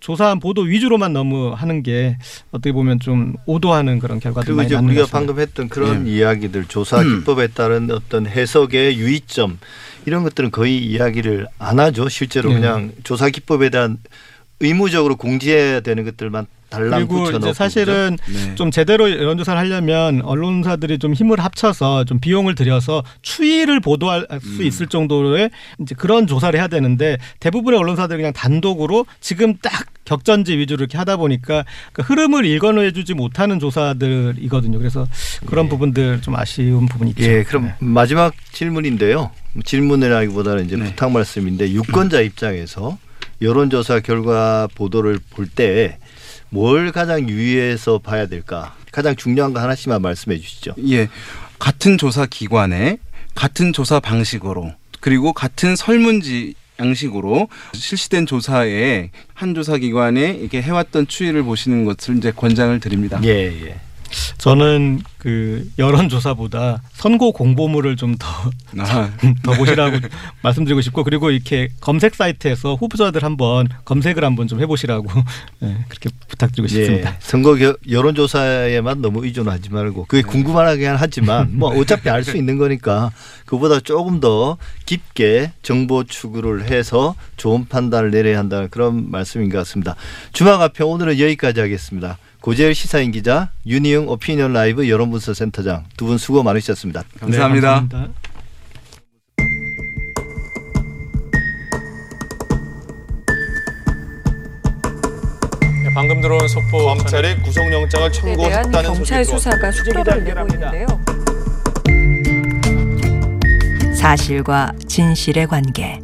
조사한 0.00 0.40
보도 0.40 0.62
위주로만 0.62 1.12
너무 1.12 1.52
하는 1.52 1.82
게 1.82 2.18
어떻게 2.50 2.72
보면 2.72 3.00
좀 3.00 3.34
오도하는 3.46 3.98
그런 3.98 4.20
결과도 4.20 4.44
그리고 4.46 4.56
많이 4.58 4.72
나는 4.72 4.88
우리가. 4.90 5.06
방금 5.10 5.40
했던 5.40 5.68
그런 5.68 6.06
예. 6.06 6.12
이야기들 6.16 6.66
조사 6.66 7.00
음. 7.00 7.20
기법에 7.20 7.48
따른 7.48 7.90
어떤 7.90 8.26
해석의 8.26 8.98
유의점 8.98 9.58
이런 10.04 10.22
것들은 10.22 10.50
거의 10.50 10.84
이야기를 10.84 11.48
안 11.58 11.80
하죠. 11.80 12.08
실제로 12.08 12.50
네. 12.50 12.56
그냥 12.56 12.92
조사 13.04 13.28
기법에 13.30 13.70
대한 13.70 13.98
의무적으로 14.60 15.16
공지해야 15.16 15.80
되는 15.80 16.04
것들만 16.04 16.46
그리고 16.70 17.30
이제 17.30 17.52
사실은 17.52 18.16
네. 18.28 18.54
좀 18.54 18.70
제대로 18.70 19.10
여론조사를 19.10 19.58
하려면 19.58 20.22
언론사들이 20.22 20.98
좀 20.98 21.14
힘을 21.14 21.38
합쳐서 21.40 22.04
좀 22.04 22.18
비용을 22.18 22.54
들여서 22.54 23.02
추이를 23.22 23.80
보도할 23.80 24.26
수 24.40 24.62
음. 24.62 24.66
있을 24.66 24.86
정도의 24.88 25.50
이제 25.80 25.94
그런 25.94 26.26
조사를 26.26 26.58
해야 26.58 26.68
되는데 26.68 27.18
대부분의 27.40 27.78
언론사들이 27.78 28.18
그냥 28.18 28.32
단독으로 28.32 29.06
지금 29.20 29.56
딱 29.58 29.86
격전지 30.04 30.56
위주로 30.56 30.82
이렇게 30.82 30.96
하다 30.98 31.16
보니까 31.16 31.64
그 31.92 32.02
흐름을 32.02 32.46
읽어내주지 32.46 33.14
못하는 33.14 33.58
조사들이거든요. 33.58 34.78
그래서 34.78 35.06
그런 35.46 35.66
예. 35.66 35.68
부분들 35.68 36.20
좀 36.22 36.36
아쉬운 36.36 36.86
부분이 36.86 37.10
있죠. 37.10 37.22
예, 37.22 37.42
그럼 37.42 37.66
네. 37.66 37.74
마지막 37.80 38.32
질문인데요. 38.52 39.30
질문이라기보다는 39.64 40.66
이제 40.66 40.76
네. 40.76 40.84
부탁 40.84 41.10
말씀인데 41.10 41.70
유권자 41.70 42.20
입장에서 42.20 42.98
여론조사 43.42 44.00
결과 44.00 44.68
보도를 44.74 45.18
볼때 45.30 45.98
뭘 46.50 46.92
가장 46.92 47.28
유의해서 47.28 47.98
봐야 47.98 48.26
될까? 48.26 48.74
가장 48.92 49.14
중요한 49.16 49.52
거 49.52 49.60
하나씩만 49.60 50.00
말씀해 50.00 50.38
주시죠. 50.38 50.74
예. 50.88 51.08
같은 51.58 51.98
조사 51.98 52.26
기관에 52.26 52.98
같은 53.34 53.72
조사 53.72 54.00
방식으로 54.00 54.72
그리고 55.00 55.32
같은 55.32 55.76
설문지 55.76 56.54
양식으로 56.78 57.48
실시된 57.72 58.26
조사에 58.26 59.10
한 59.34 59.54
조사 59.54 59.78
기관에 59.78 60.32
이렇게 60.32 60.60
해왔던 60.60 61.06
추이를 61.06 61.42
보시는 61.42 61.84
것을 61.84 62.18
이제 62.18 62.32
권장을 62.32 62.78
드립니다. 62.80 63.20
예, 63.24 63.46
예. 63.66 63.80
저는 64.38 65.00
그 65.18 65.68
여론조사보다 65.78 66.82
선거 66.92 67.30
공보물을 67.32 67.96
좀더 67.96 68.26
아, 68.78 69.10
더 69.42 69.52
보시라고 69.54 69.98
말씀드리고 70.42 70.80
싶고 70.80 71.02
그리고 71.04 71.30
이렇게 71.30 71.68
검색 71.80 72.14
사이트에서 72.14 72.74
후보자들 72.76 73.24
한번 73.24 73.68
검색을 73.84 74.24
한번 74.24 74.46
좀 74.46 74.60
해보시라고 74.60 75.06
예, 75.62 75.76
그렇게 75.88 76.10
부탁드리고 76.28 76.68
싶습니다. 76.68 77.10
예, 77.10 77.16
선거 77.20 77.54
겨- 77.54 77.76
여론조사에만 77.90 79.00
너무 79.02 79.24
의존하지 79.24 79.70
말고 79.70 80.04
그게 80.06 80.22
궁금하긴 80.22 80.94
하지만 80.96 81.50
뭐 81.58 81.70
어차피 81.76 82.08
알 82.10 82.22
수 82.26 82.36
있는 82.36 82.56
거니까 82.58 83.10
그보다 83.44 83.78
조금 83.80 84.18
더 84.20 84.56
깊게 84.86 85.52
정보 85.62 86.02
추구를 86.04 86.64
해서 86.70 87.14
좋은 87.36 87.66
판단을 87.68 88.10
내려야 88.10 88.38
한다는 88.38 88.68
그런 88.68 89.10
말씀인 89.10 89.48
것 89.48 89.58
같습니다. 89.58 89.94
주마가평 90.32 90.90
오늘은 90.90 91.18
여기까지 91.20 91.60
하겠습니다. 91.60 92.18
고재열 92.46 92.76
시사인 92.76 93.10
기자, 93.10 93.50
윤희영 93.66 94.08
오피니언 94.08 94.52
라이브 94.52 94.88
여론분석 94.88 95.34
센터장 95.34 95.82
두 95.96 96.06
분 96.06 96.16
수고 96.16 96.44
많으셨습니다. 96.44 97.02
감사합니다. 97.18 97.80
네, 97.80 97.88
감사합니다. 97.88 98.12
방금 105.94 106.20
들어온 106.20 106.46
속보 106.46 106.78
검찰이 106.78 107.42
구속영장을 107.42 108.06
에 108.06 108.10
네, 108.10 108.12
청구했다는 108.12 108.82
경찰 108.94 109.24
소식이 109.24 109.38
수사가 109.38 109.72
속도를 109.72 110.24
내고. 110.24 110.46
있는데요. 110.52 110.86
사실과 113.96 114.72
진실의 114.86 115.46
관계 115.48 115.98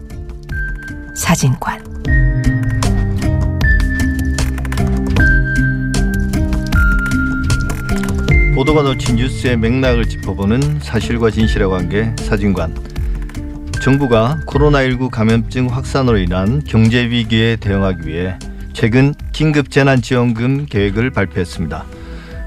사진관 1.15 1.85
보도가 8.55 8.83
놓친 8.83 9.17
뉴스의 9.17 9.57
맥락을 9.57 10.07
짚어보는 10.07 10.81
사실과 10.81 11.31
진실의 11.31 11.71
관계 11.71 12.15
사진관. 12.19 12.77
정부가 13.83 14.41
코로나19 14.47 15.09
감염증 15.09 15.69
확산으로 15.69 16.19
인한 16.19 16.63
경제 16.63 17.09
위기에 17.09 17.57
대응하기 17.57 18.07
위해 18.07 18.39
최근 18.75 19.15
긴급 19.33 19.71
재난지원금 19.71 20.67
계획을 20.67 21.11
발표했습니다. 21.13 21.87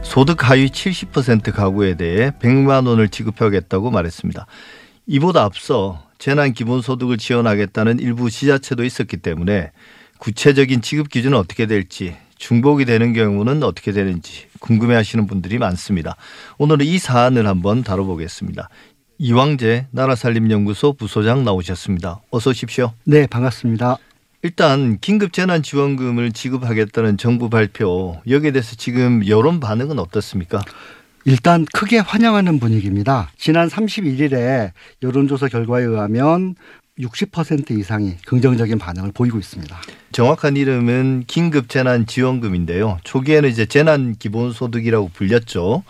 소득 0.04 0.48
하위 0.48 0.68
70% 0.68 1.52
가구에 1.52 1.96
대해 1.96 2.30
100만 2.40 2.88
원을 2.88 3.10
지급하겠다고 3.10 3.90
말했습니다. 3.90 4.46
이보다 5.08 5.44
앞서 5.44 6.04
재난 6.20 6.54
기본소득을 6.54 7.18
지원하겠다는 7.18 7.98
일부 7.98 8.30
지자체도 8.30 8.84
있었기 8.84 9.18
때문에 9.18 9.72
구체적인 10.20 10.84
지급 10.84 11.10
기준은 11.10 11.36
어떻게 11.36 11.66
될지 11.66 12.16
중복이 12.38 12.86
되는 12.86 13.14
경우는 13.14 13.64
어떻게 13.64 13.92
되는지 13.92 14.46
궁금해하시는 14.66 15.28
분들이 15.28 15.58
많습니다. 15.58 16.16
오늘은 16.58 16.86
이 16.86 16.98
사안을 16.98 17.48
한번 17.48 17.84
다뤄보겠습니다. 17.84 18.70
이왕재 19.18 19.88
나라살림연구소 19.92 20.94
부소장 20.94 21.46
나오셨습니다. 21.46 22.22
어서 22.32 22.50
오십시오. 22.50 22.92
네, 23.06 23.28
반갑습니다. 23.28 23.98
일단 24.42 25.00
긴급 25.00 25.34
재난 25.34 25.64
지원금을 25.64 26.32
지급하겠다는 26.32 27.18
정부 27.18 27.50
발표 27.50 28.22
여기에 28.28 28.52
대해서 28.52 28.76
지금 28.76 29.26
여론 29.28 29.60
반응은 29.60 29.98
어떻습니까? 29.98 30.62
일단 31.24 31.66
크게 31.74 31.98
환영하는 31.98 32.60
분위기입니다. 32.60 33.32
지난 33.38 33.68
31일에 33.68 34.72
여론조사 35.02 35.48
결과에 35.48 35.84
의하면 35.84 36.56
60% 37.00 37.72
이상이 37.72 38.16
긍정적인 38.26 38.80
반응을 38.80 39.12
보이고 39.12 39.38
있습니다. 39.38 39.76
정확한 40.14 40.56
이름은 40.56 41.26
긴급재난지원금인데요. 41.28 43.00
초기에는 43.04 43.50
이제 43.50 43.66
재난기본소득이라고 43.66 45.10
불렸죠. 45.14 45.84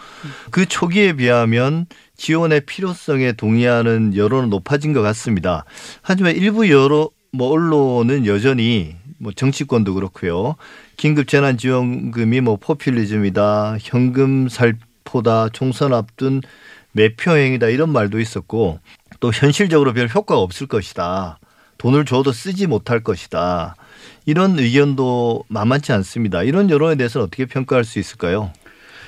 그 0.49 0.65
초기에 0.65 1.13
비하면 1.13 1.85
지원의 2.17 2.61
필요성에 2.61 3.33
동의하는 3.33 4.15
여론은 4.15 4.49
높아진 4.49 4.93
것 4.93 5.01
같습니다. 5.01 5.65
하지만 6.01 6.35
일부 6.35 6.69
여러 6.69 7.09
뭐 7.31 7.49
언론은 7.49 8.25
여전히 8.25 8.95
뭐 9.19 9.31
정치권도 9.31 9.93
그렇고요. 9.93 10.55
긴급재난지원금이 10.97 12.41
뭐 12.41 12.57
포퓰리즘이다, 12.57 13.77
현금 13.79 14.49
살포다, 14.49 15.49
총선 15.49 15.93
앞둔 15.93 16.41
매표행위다 16.93 17.67
이런 17.67 17.89
말도 17.91 18.19
있었고 18.19 18.79
또 19.25 19.31
현실적으로 19.33 19.91
별 19.91 20.07
효과가 20.07 20.39
없을 20.39 20.67
것이다. 20.67 21.39
돈을 21.79 22.05
줘도 22.05 22.31
쓰지 22.31 22.67
못할 22.67 22.99
것이다. 22.99 23.75
이런 24.27 24.59
의견도 24.59 25.45
만만치 25.47 25.91
않습니다. 25.93 26.43
이런 26.43 26.69
여론에 26.69 26.93
대해서는 26.93 27.25
어떻게 27.25 27.47
평가할 27.47 27.85
수 27.85 27.97
있을까요? 27.97 28.51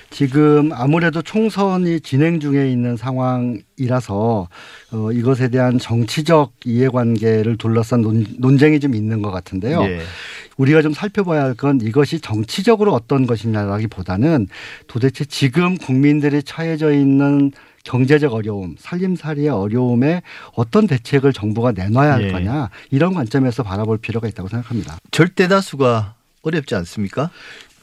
지금 0.09 0.71
아무래도 0.73 1.21
총선이 1.21 1.99
진행 1.99 2.39
중에 2.39 2.71
있는 2.71 2.97
상황이라서 2.97 4.47
어, 4.93 5.11
이것에 5.11 5.49
대한 5.49 5.77
정치적 5.77 6.53
이해관계를 6.65 7.57
둘러싼 7.57 8.01
논, 8.01 8.25
논쟁이 8.39 8.79
좀 8.79 8.95
있는 8.95 9.21
것 9.21 9.29
같은데요. 9.29 9.83
예. 9.83 9.99
우리가 10.57 10.81
좀 10.81 10.93
살펴봐야 10.93 11.43
할 11.43 11.53
건 11.53 11.79
이것이 11.81 12.21
정치적으로 12.21 12.91
어떤 12.93 13.27
것이냐라기보다는 13.27 14.47
도대체 14.87 15.25
지금 15.25 15.77
국민들이 15.77 16.41
처해져 16.41 16.91
있는 16.91 17.51
경제적 17.87 18.33
어려움, 18.33 18.75
살림살이의 18.77 19.47
어려움에 19.47 20.21
어떤 20.53 20.87
대책을 20.87 21.31
정부가 21.31 21.71
내놔야 21.71 22.13
할 22.13 22.23
예. 22.23 22.31
거냐 22.31 22.69
이런 22.91 23.13
관점에서 23.13 23.63
바라볼 23.63 23.97
필요가 23.97 24.27
있다고 24.27 24.49
생각합니다. 24.49 24.97
절대 25.11 25.47
다수가 25.47 26.15
어렵지 26.41 26.75
않습니까? 26.75 27.29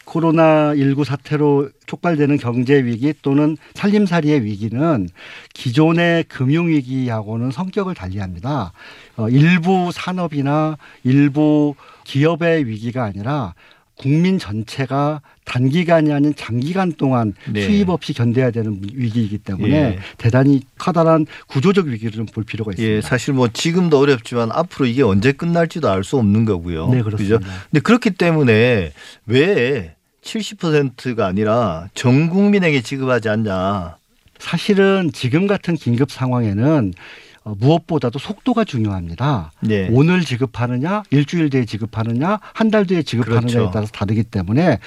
코로나 0.04 0.74
19 0.76 1.04
사태로 1.04 1.70
촉발되는 1.86 2.36
경제 2.36 2.84
위기 2.84 3.14
또는 3.22 3.56
살림살이의 3.72 4.44
위기는 4.44 5.08
기존의 5.54 6.24
금융 6.24 6.68
위기하고는 6.68 7.50
성격을 7.50 7.94
달리합니다. 7.94 8.72
어, 9.16 9.28
일부 9.30 9.90
산업이나 9.90 10.76
일부 11.04 11.74
기업의 12.04 12.66
위기가 12.66 13.04
아니라 13.04 13.54
국민 13.96 14.38
전체가 14.38 15.20
단기간이 15.44 16.12
아닌 16.12 16.34
장기간 16.36 16.92
동안 16.94 17.34
네. 17.48 17.62
수입 17.64 17.88
없이 17.90 18.12
견뎌야 18.12 18.50
되는 18.50 18.80
위기이기 18.92 19.38
때문에 19.38 19.72
예. 19.74 19.98
대단히 20.18 20.62
커다란 20.78 21.26
구조적 21.46 21.86
위기를 21.86 22.12
좀 22.12 22.26
볼 22.26 22.42
필요가 22.44 22.72
있습니다. 22.72 22.96
예, 22.96 23.00
사실 23.00 23.34
뭐 23.34 23.48
지금도 23.48 23.98
어렵지만 23.98 24.50
앞으로 24.50 24.86
이게 24.86 25.02
언제 25.02 25.32
끝날지도 25.32 25.88
알 25.90 26.02
수 26.02 26.16
없는 26.18 26.44
거고요. 26.44 26.88
네, 26.88 27.02
그렇습니다. 27.02 27.38
그죠? 27.38 27.50
근데 27.70 27.80
그렇기 27.80 28.10
때문에 28.10 28.92
왜 29.26 29.94
70%가 30.22 31.26
아니라 31.26 31.88
전 31.94 32.28
국민에게 32.30 32.80
지급하지 32.82 33.28
않냐. 33.28 33.96
사실은 34.38 35.10
지금 35.12 35.46
같은 35.46 35.74
긴급 35.76 36.10
상황에는 36.10 36.92
어, 36.96 37.00
무엇보다도 37.44 38.18
속도가 38.18 38.64
중요합니다. 38.64 39.52
네. 39.60 39.88
오늘 39.92 40.22
지급하느냐, 40.22 41.02
일주일 41.10 41.50
뒤에 41.50 41.64
지급하느냐, 41.66 42.40
한 42.54 42.70
달 42.70 42.86
뒤에 42.86 43.02
지급하느냐에 43.02 43.52
그렇죠. 43.52 43.70
따라서 43.72 43.92
다르기 43.92 44.24
때문에 44.24 44.78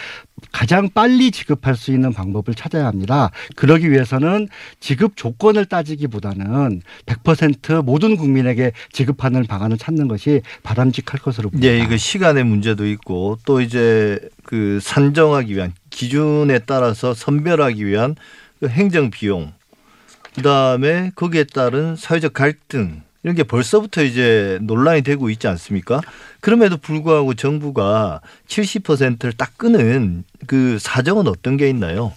가장 0.51 0.89
빨리 0.93 1.31
지급할 1.31 1.75
수 1.75 1.91
있는 1.91 2.11
방법을 2.13 2.53
찾아야 2.55 2.85
합니다. 2.87 3.31
그러기 3.55 3.89
위해서는 3.91 4.49
지급 4.79 5.15
조건을 5.15 5.65
따지기보다는 5.65 6.81
100% 7.05 7.83
모든 7.85 8.17
국민에게 8.17 8.71
지급하는 8.91 9.45
방안을 9.45 9.77
찾는 9.77 10.07
것이 10.07 10.41
바람직할 10.63 11.21
것으로 11.21 11.49
봅니다. 11.49 11.67
예, 11.71 11.79
이거 11.79 11.95
시간의 11.95 12.43
문제도 12.43 12.85
있고 12.87 13.37
또 13.45 13.61
이제 13.61 14.19
그 14.43 14.79
산정하기 14.81 15.55
위한 15.55 15.73
기준에 15.89 16.59
따라서 16.59 17.13
선별하기 17.13 17.85
위한 17.85 18.15
그 18.59 18.67
행정 18.67 19.11
비용 19.11 19.53
그다음에 20.37 21.11
거기에 21.15 21.45
따른 21.45 21.95
사회적 21.95 22.33
갈등 22.33 23.01
이런 23.23 23.35
게 23.35 23.43
벌써부터 23.43 24.03
이제 24.03 24.59
논란이 24.61 25.01
되고 25.01 25.29
있지 25.31 25.47
않습니까? 25.47 25.99
그럼에도 26.39 26.77
불구하고 26.77 27.33
정부가 27.33 28.21
70%를 28.47 29.33
딱 29.33 29.57
끄는 29.57 30.23
그 30.45 30.77
사정은 30.79 31.27
어떤 31.27 31.57
게 31.57 31.67
있나요? 31.69 32.13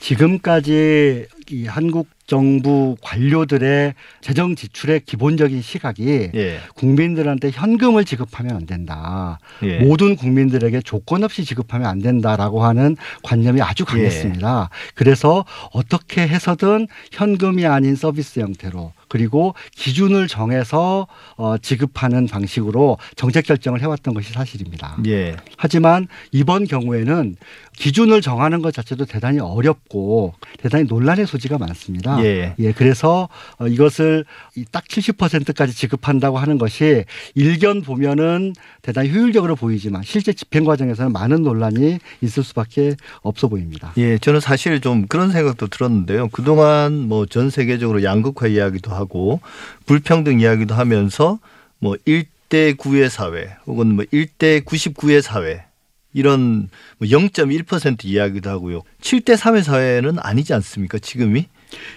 지금까지 0.00 1.26
이 1.50 1.66
한국 1.66 2.08
정부 2.32 2.96
관료들의 3.02 3.92
재정 4.22 4.56
지출의 4.56 5.00
기본적인 5.00 5.60
시각이 5.60 6.30
예. 6.34 6.60
국민들한테 6.76 7.50
현금을 7.50 8.06
지급하면 8.06 8.56
안 8.56 8.64
된다. 8.64 9.38
예. 9.62 9.80
모든 9.80 10.16
국민들에게 10.16 10.80
조건 10.80 11.24
없이 11.24 11.44
지급하면 11.44 11.86
안 11.86 11.98
된다라고 11.98 12.64
하는 12.64 12.96
관념이 13.22 13.60
아주 13.60 13.84
강했습니다. 13.84 14.70
그래서 14.94 15.44
어떻게 15.74 16.26
해서든 16.26 16.88
현금이 17.12 17.66
아닌 17.66 17.96
서비스 17.96 18.40
형태로 18.40 18.92
그리고 19.08 19.54
기준을 19.76 20.26
정해서 20.26 21.06
어, 21.36 21.58
지급하는 21.58 22.28
방식으로 22.28 22.96
정책 23.14 23.44
결정을 23.44 23.82
해왔던 23.82 24.14
것이 24.14 24.32
사실입니다. 24.32 24.96
예. 25.06 25.36
하지만 25.58 26.08
이번 26.30 26.64
경우에는 26.64 27.36
기준을 27.76 28.20
정하는 28.20 28.62
것 28.62 28.72
자체도 28.72 29.06
대단히 29.06 29.40
어렵고 29.40 30.34
대단히 30.58 30.84
논란의 30.84 31.26
소지가 31.26 31.58
많습니다. 31.58 32.22
예. 32.24 32.54
예, 32.58 32.72
그래서 32.72 33.28
어, 33.58 33.66
이것을 33.66 34.24
이딱 34.56 34.84
70%까지 34.84 35.74
지급한다고 35.74 36.38
하는 36.38 36.58
것이 36.58 37.04
일견 37.34 37.82
보면은 37.82 38.52
대단히 38.82 39.10
효율적으로 39.10 39.56
보이지만 39.56 40.02
실제 40.04 40.32
집행 40.32 40.64
과정에서는 40.64 41.12
많은 41.12 41.42
논란이 41.42 41.98
있을 42.20 42.44
수밖에 42.44 42.94
없어 43.22 43.48
보입니다. 43.48 43.92
예, 43.96 44.18
저는 44.18 44.40
사실 44.40 44.80
좀 44.80 45.06
그런 45.08 45.32
생각도 45.32 45.66
들었는데요. 45.66 46.28
그동안 46.28 47.08
뭐 47.08 47.26
전 47.32 47.48
세계적으로 47.48 48.02
양극화 48.02 48.46
이야기도 48.48 48.90
하고 48.90 49.40
불평등 49.86 50.40
이야기도 50.40 50.74
하면서 50.74 51.38
뭐 51.78 51.96
1대 52.06 52.76
9의 52.76 53.08
사회 53.08 53.56
혹은 53.66 53.94
뭐 53.94 54.04
1대 54.12 54.62
99의 54.64 55.22
사회 55.22 55.64
이런 56.12 56.68
뭐0.1% 57.00 58.04
이야기도 58.04 58.50
하고요. 58.50 58.82
7대 59.00 59.36
3의 59.36 59.62
사회는 59.62 60.18
아니지 60.18 60.54
않습니까? 60.54 60.98
지금이? 60.98 61.46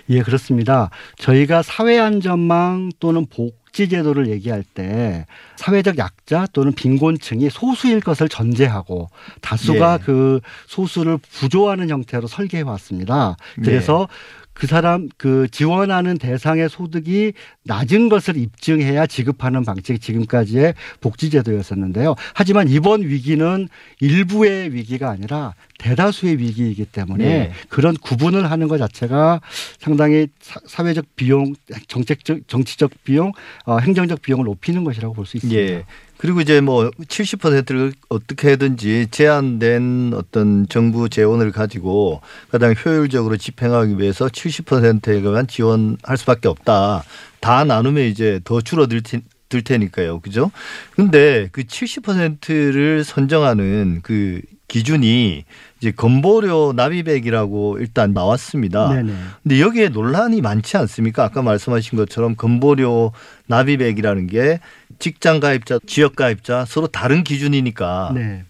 예, 0.09 0.21
그렇습니다. 0.21 0.89
저희가 1.17 1.61
사회 1.61 1.99
안전망 1.99 2.91
또는 2.99 3.25
복지 3.25 3.89
제도를 3.89 4.29
얘기할 4.29 4.63
때 4.63 5.25
사회적 5.57 5.97
약자 5.97 6.47
또는 6.53 6.73
빈곤층이 6.73 7.49
소수일 7.49 7.99
것을 7.99 8.29
전제하고 8.29 9.09
다수가 9.41 9.99
예. 9.99 10.05
그 10.05 10.39
소수를 10.67 11.17
부조하는 11.17 11.89
형태로 11.89 12.27
설계해 12.27 12.63
왔습니다. 12.63 13.35
그래서 13.55 14.07
그 14.55 14.67
사람 14.67 15.09
그 15.17 15.47
지원하는 15.51 16.17
대상의 16.17 16.69
소득이 16.69 17.33
낮은 17.63 18.07
것을 18.07 18.37
입증해야 18.37 19.05
지급하는 19.05 19.65
방식이 19.65 19.99
지금까지의 19.99 20.73
복지제도였었는데요. 21.01 22.15
하지만 22.33 22.69
이번 22.69 23.01
위기는 23.03 23.67
일부의 23.99 24.73
위기가 24.73 25.09
아니라 25.09 25.53
대다수의 25.79 26.39
위기이기 26.39 26.85
때문에 26.85 27.25
네. 27.25 27.51
그런 27.67 27.95
구분을 27.97 28.49
하는 28.49 28.67
것 28.69 28.77
자체가 28.77 29.41
상당히 29.79 30.27
사- 30.39 30.61
사회적 30.65 31.05
비용, 31.17 31.53
정책적, 31.89 32.47
정치적 32.47 32.91
비용, 33.03 33.33
어, 33.65 33.77
행정적 33.79 34.21
비용을 34.21 34.45
높이는 34.45 34.83
것이라고 34.85 35.13
볼 35.13 35.25
수 35.25 35.35
있습니다. 35.37 35.59
예. 35.59 35.83
그리고 36.17 36.41
이제 36.41 36.61
뭐 36.61 36.89
70%를 36.91 37.93
어떻게든지 38.09 39.07
제한된 39.11 40.13
어떤 40.15 40.67
정부 40.69 41.09
재원을 41.09 41.51
가지고 41.51 42.21
가장 42.49 42.73
효율적으로 42.73 43.37
집행하기 43.37 43.99
위해서 43.99 44.27
70%에만 44.27 45.47
지원할 45.47 46.17
수밖에 46.17 46.47
없다. 46.47 47.03
다 47.41 47.63
나누면 47.63 48.05
이제 48.05 48.39
더 48.43 48.61
줄어들 48.61 49.01
테, 49.01 49.21
들 49.49 49.61
테니까요. 49.61 50.19
그죠? 50.21 50.51
근데 50.95 51.49
그 51.51 51.63
70%를 51.63 53.03
선정하는 53.03 53.99
그 54.01 54.41
기준이 54.67 55.43
이제 55.79 55.91
건보료 55.91 56.73
납입액이라고 56.75 57.77
일단 57.79 58.13
나왔습니다. 58.13 58.93
네네. 58.93 59.13
근데 59.43 59.59
여기에 59.59 59.89
논란이 59.89 60.41
많지 60.41 60.77
않습니까? 60.77 61.23
아까 61.23 61.41
말씀하신 61.41 61.97
것처럼 61.97 62.35
건보료 62.35 63.11
납입액이라는 63.47 64.27
게 64.27 64.59
직장 64.99 65.39
가입자, 65.39 65.79
지역 65.85 66.15
가입자 66.15 66.65
서로 66.65 66.87
다른 66.87 67.23
기준이니까. 67.23 68.11
네. 68.15 68.43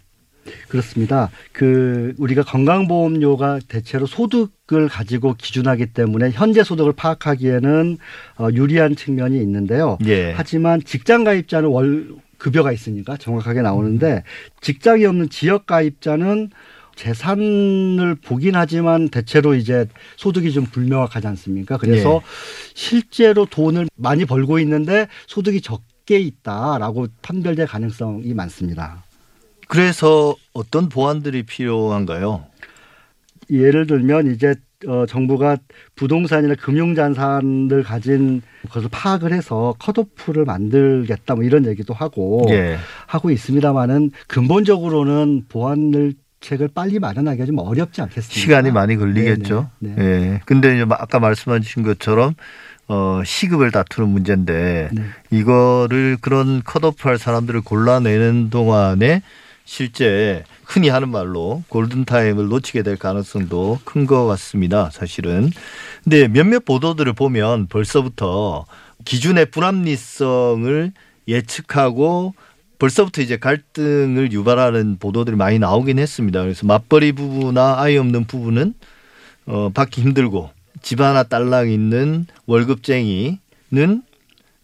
그렇습니다. 0.68 1.30
그 1.52 2.14
우리가 2.18 2.44
건강보험료가 2.44 3.60
대체로 3.68 4.06
소득을 4.06 4.88
가지고 4.90 5.34
기준하기 5.34 5.88
때문에 5.88 6.32
현재 6.32 6.64
소득을 6.64 6.94
파악하기에는 6.94 7.98
어, 8.38 8.48
유리한 8.54 8.96
측면이 8.96 9.40
있는데요. 9.40 9.98
예. 10.06 10.34
하지만 10.36 10.82
직장 10.84 11.24
가입자는 11.24 11.70
월 11.70 12.10
급여가 12.38 12.72
있으니까 12.72 13.18
정확하게 13.18 13.62
나오는데 13.62 14.24
직장이 14.62 15.06
없는 15.06 15.30
지역 15.30 15.66
가입자는 15.66 16.52
재산을 16.96 18.16
보긴 18.16 18.56
하지만 18.56 19.10
대체로 19.10 19.54
이제 19.54 19.86
소득이 20.16 20.52
좀 20.54 20.66
불명확하지 20.66 21.28
않습니까? 21.28 21.78
그래서 21.78 22.16
예. 22.16 22.22
실제로 22.74 23.46
돈을 23.46 23.88
많이 23.96 24.26
벌고 24.26 24.60
있는데 24.60 25.08
소득이 25.28 25.62
적게 25.62 26.20
있다라고 26.20 27.08
판별될 27.22 27.68
가능성이 27.68 28.34
많습니다. 28.34 29.04
그래서 29.68 30.36
어떤 30.54 30.90
보완들이 30.90 31.44
필요한가요? 31.44 32.46
예를 33.50 33.88
들면 33.88 34.34
이제 34.34 34.56
어, 34.88 35.06
정부가 35.08 35.58
부동산이나 35.96 36.56
금융자산을 36.56 37.84
가진 37.84 38.42
것을 38.70 38.90
파악을 38.92 39.34
해서 39.34 39.76
컷오프를 39.80 40.46
만들겠다 40.46 41.36
뭐 41.36 41.44
이런 41.44 41.66
얘기도 41.66 41.94
하고 41.94 42.46
예. 42.50 42.78
하고 43.08 43.32
있습니다만은 43.32 44.12
근본적으로는 44.28 45.46
보완을 45.50 46.14
책을 46.42 46.70
빨리 46.74 47.00
마련하기가 47.00 47.46
좀 47.46 47.58
어렵지 47.60 48.02
않겠습니까? 48.02 48.40
시간이 48.40 48.72
많이 48.72 48.98
걸리겠죠. 48.98 49.70
네네. 49.80 49.96
네. 49.96 50.04
예. 50.04 50.42
근데 50.46 50.76
이제 50.76 50.86
아까 50.90 51.20
말씀하신 51.20 51.84
것처럼 51.84 52.36
어, 52.88 53.22
시급을 53.26 53.72
다투는 53.72 54.10
문제인데 54.10 54.90
네. 54.92 55.04
이거를 55.32 56.18
그런 56.22 56.62
컷오프할 56.64 57.18
사람들을 57.18 57.62
골라내는 57.62 58.52
동안에 58.52 59.24
실제 59.64 60.44
흔히 60.66 60.90
하는 60.90 61.10
말로 61.10 61.64
골든타임을 61.70 62.48
놓치게 62.48 62.84
될 62.84 62.98
가능성도 62.98 63.80
큰 63.84 64.06
것 64.06 64.26
같습니다. 64.28 64.90
사실은. 64.92 65.50
근데 66.04 66.28
몇몇 66.28 66.64
보도들을 66.66 67.14
보면 67.14 67.68
벌써부터 67.68 68.66
기준의 69.06 69.48
불합리성을 69.52 70.92
예측하고 71.28 72.34
벌써부터 72.78 73.22
이제 73.22 73.38
갈등을 73.38 74.32
유발하는 74.32 74.98
보도들이 75.00 75.36
많이 75.36 75.60
나오긴 75.60 75.98
했습니다. 75.98 76.42
그래서 76.42 76.66
맞벌이 76.68 77.14
부부나 77.14 77.80
아이 77.80 77.98
없는 77.98 78.26
부부는 78.26 78.74
어, 79.48 79.70
받기 79.74 80.02
힘들고 80.02 80.50
집 80.82 81.02
하나 81.02 81.24
딸랑 81.24 81.70
있는 81.72 82.26
월급쟁이는 82.48 83.40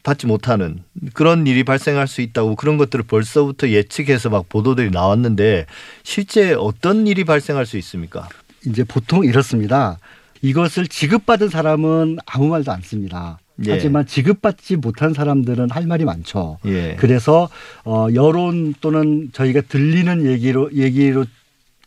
받지 0.04 0.28
못하는 0.28 0.84
그런 1.14 1.46
일이 1.48 1.64
발생할 1.64 2.08
수 2.08 2.22
있다고 2.22 2.56
그런 2.56 2.78
것들을 2.78 3.06
벌써부터 3.06 3.70
예측해서 3.70 4.30
막 4.30 4.50
보도들이 4.50 4.90
나왔는데 4.92 5.66
실제 6.04 6.54
어떤 6.54 7.08
일이 7.08 7.24
발생할 7.24 7.66
수 7.66 7.78
있습니까? 7.78 8.28
이제 8.66 8.84
보통 8.84 9.24
이렇습니다. 9.26 9.98
이것을 10.42 10.88
지급받은 10.88 11.50
사람은 11.50 12.18
아무 12.26 12.48
말도 12.48 12.72
안 12.72 12.82
씁니다. 12.82 13.40
예. 13.66 13.74
하지만 13.74 14.06
지급받지 14.08 14.78
못한 14.78 15.14
사람들은 15.14 15.70
할 15.70 15.86
말이 15.86 16.04
많죠. 16.04 16.58
예. 16.66 16.96
그래서 16.98 17.50
어 17.86 18.08
여론 18.14 18.74
또는 18.82 19.30
저희가 19.34 19.62
들리는 19.62 20.26
얘기로 20.26 20.72
얘기로 20.74 21.26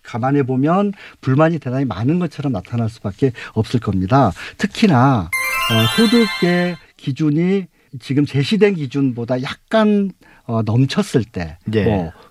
감안해 0.04 0.44
보면 0.44 0.92
불만이 1.20 1.58
대단히 1.58 1.84
많은 1.84 2.18
것처럼 2.18 2.52
나타날 2.52 2.88
수밖에 2.90 3.32
없을 3.54 3.80
겁니다. 3.80 4.32
특히나 4.58 5.28
어 5.70 5.86
소득의 5.96 6.76
기준이 6.96 7.66
지금 8.00 8.26
제시된 8.26 8.74
기준보다 8.74 9.42
약간 9.42 10.10
어 10.46 10.62
넘쳤을 10.62 11.24
때, 11.24 11.56
예. 11.72 11.84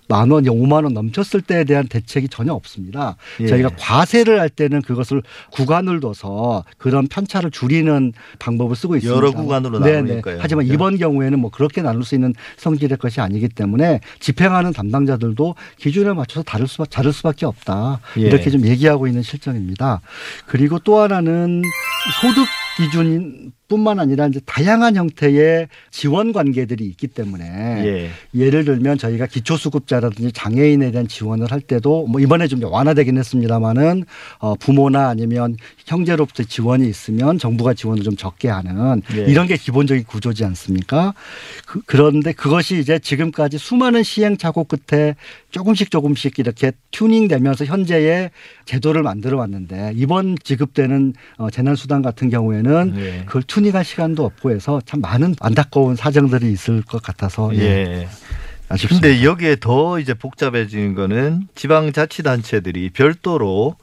뭐만 0.08 0.30
원, 0.30 0.46
오만 0.48 0.84
원 0.84 0.94
넘쳤을 0.94 1.40
때에 1.40 1.64
대한 1.64 1.88
대책이 1.88 2.28
전혀 2.28 2.52
없습니다. 2.52 3.16
예. 3.40 3.46
저희가 3.46 3.70
과세를 3.76 4.38
할 4.40 4.48
때는 4.48 4.82
그것을 4.82 5.22
구간을 5.50 5.98
둬서 5.98 6.64
그런 6.78 7.08
편차를 7.08 7.50
줄이는 7.50 8.12
방법을 8.38 8.76
쓰고 8.76 8.96
있습니다. 8.96 9.16
여러 9.16 9.32
구간으로 9.32 9.80
네네. 9.80 10.02
나누니까요. 10.02 10.38
하지만 10.40 10.64
그죠? 10.64 10.74
이번 10.74 10.96
경우에는 10.96 11.40
뭐 11.40 11.50
그렇게 11.50 11.82
나눌 11.82 12.04
수 12.04 12.14
있는 12.14 12.34
성질의 12.56 12.98
것이 12.98 13.20
아니기 13.20 13.48
때문에 13.48 14.00
집행하는 14.20 14.72
담당자들도 14.72 15.56
기준에 15.78 16.12
맞춰서 16.12 16.44
다를 16.44 16.68
수 16.68 16.84
다를 16.88 17.12
수밖에 17.12 17.46
없다. 17.46 18.00
예. 18.18 18.20
이렇게 18.20 18.50
좀 18.50 18.64
얘기하고 18.66 19.08
있는 19.08 19.22
실정입니다. 19.22 20.02
그리고 20.46 20.78
또 20.78 21.00
하나는 21.00 21.62
소득 22.20 22.46
기준 22.76 23.52
뿐만 23.68 23.98
아니라 23.98 24.26
이제 24.26 24.40
다양한 24.44 24.96
형태의 24.96 25.68
지원 25.90 26.32
관계들이 26.32 26.84
있기 26.84 27.08
때문에 27.08 27.44
예. 27.44 28.10
예를 28.34 28.64
들면 28.64 28.98
저희가 28.98 29.26
기초수급자라든지 29.26 30.32
장애인에 30.32 30.90
대한 30.90 31.08
지원을 31.08 31.50
할 31.50 31.60
때도 31.60 32.06
뭐 32.06 32.20
이번에 32.20 32.46
좀 32.46 32.62
완화되긴 32.62 33.16
했습니다마는 33.18 34.04
어 34.38 34.54
부모나 34.56 35.08
아니면 35.08 35.56
형제로부터 35.86 36.44
지원이 36.44 36.88
있으면 36.88 37.38
정부가 37.38 37.74
지원을 37.74 38.02
좀 38.02 38.16
적게 38.16 38.48
하는 38.48 39.02
예. 39.14 39.24
이런 39.24 39.46
게 39.46 39.56
기본적인 39.56 40.04
구조지 40.04 40.44
않습니까? 40.44 41.14
그, 41.66 41.80
그런데 41.86 42.32
그것이 42.32 42.78
이제 42.78 42.98
지금까지 42.98 43.58
수많은 43.58 44.02
시행착오 44.02 44.64
끝에 44.64 45.16
조금씩 45.50 45.90
조금씩 45.90 46.38
이렇게 46.38 46.72
튜닝되면서 46.90 47.64
현재의 47.64 48.30
제도를 48.66 49.02
만들어 49.02 49.38
왔는데 49.38 49.92
이번 49.94 50.36
지급되는 50.42 51.14
어, 51.38 51.50
재난수당 51.50 52.02
같은 52.02 52.28
경우에는 52.28 52.94
예. 52.96 53.22
그걸 53.26 53.42
튜닝 53.42 53.63
할 53.70 53.84
시간도 53.84 54.24
없고 54.24 54.50
해서 54.50 54.80
참 54.86 55.00
많은 55.00 55.34
안타까운 55.40 55.96
사정들이 55.96 56.50
있을 56.52 56.82
것 56.82 57.02
같아서 57.02 57.54
예. 57.54 57.60
예. 57.60 58.08
아쉽습니다. 58.68 59.08
근데 59.08 59.24
여기에 59.24 59.56
더 59.60 59.98
이제 59.98 60.14
복잡해지는 60.14 60.94
거는 60.94 61.48
지방자치단체들이 61.54 62.90
별도로 62.90 63.76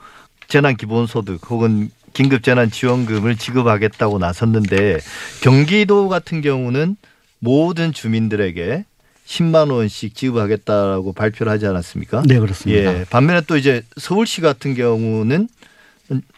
재난기본소득 0.48 1.50
혹은 1.50 1.90
긴급재난지원금을 2.14 3.38
지급하겠다고 3.38 4.20
나섰는데 4.20 5.00
경기도 5.42 6.10
같은 6.10 6.42
경우는 6.42 6.98
모든 7.40 7.94
주민들에게 7.94 8.86
10만 9.26 9.72
원씩 9.72 10.14
지급하겠다라고 10.16 11.14
발표를 11.14 11.52
하지 11.52 11.66
않았습니까? 11.66 12.24
네 12.26 12.38
그렇습니다. 12.40 13.00
예. 13.00 13.06
반면에 13.10 13.42
또 13.48 13.56
이제 13.56 13.84
서울시 13.98 14.42
같은 14.42 14.76
경우는 14.76 15.48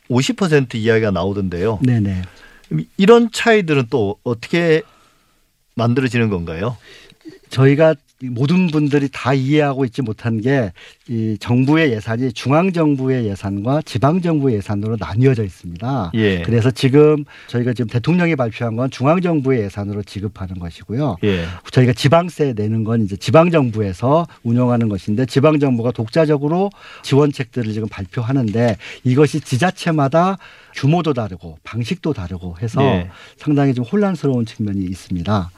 50% 0.10 0.76
이야기가 0.76 1.10
나오던데요. 1.10 1.80
네 1.82 2.00
네. 2.00 2.22
이런 2.98 3.32
차이들은 3.32 3.88
또 3.90 4.20
어떻게 4.24 4.82
만들어지는 5.76 6.30
건가요? 6.30 6.78
저희가 7.50 7.96
모든 8.30 8.68
분들이 8.68 9.10
다 9.12 9.34
이해하고 9.34 9.86
있지 9.86 10.02
못한 10.02 10.42
게 10.42 10.72
이 11.10 11.38
정부의 11.38 11.92
예산이 11.92 12.32
중앙 12.32 12.72
정부의 12.72 13.26
예산과 13.26 13.82
지방 13.82 14.22
정부의 14.22 14.56
예산으로 14.58 14.96
나뉘어져 14.98 15.44
있습니다. 15.44 16.12
예. 16.14 16.42
그래서 16.44 16.72
지금 16.72 17.26
저희가 17.48 17.74
지금 17.74 17.90
대통령이 17.90 18.38
발표한 18.38 18.78
건 18.78 18.90
중앙 18.90 19.20
정부의 19.20 19.64
예산으로 19.64 20.04
지급하는 20.04 20.60
것이고요. 20.60 21.18
예. 21.26 21.44
저희가 21.72 21.92
지방세 21.92 22.54
내는 22.54 22.86
건 22.86 23.04
이제 23.04 23.18
지방 23.18 23.52
정부에서 23.52 24.26
운영하는 24.44 24.88
것인데 24.88 25.26
지방 25.26 25.60
정부가 25.60 25.92
독자적으로 25.92 26.70
지원책들을 27.02 27.74
지금 27.74 27.90
발표하는데 27.90 28.78
이것이 29.04 29.42
지자체마다 29.42 30.38
규모도 30.74 31.14
다르고 31.14 31.58
방식도 31.66 32.14
다르고 32.14 32.56
해서 32.62 32.82
예. 32.82 33.10
상당히 33.36 33.74
좀 33.74 33.84
혼란스러운 33.84 34.46
측면이 34.46 34.86
있습니다. 34.86 35.52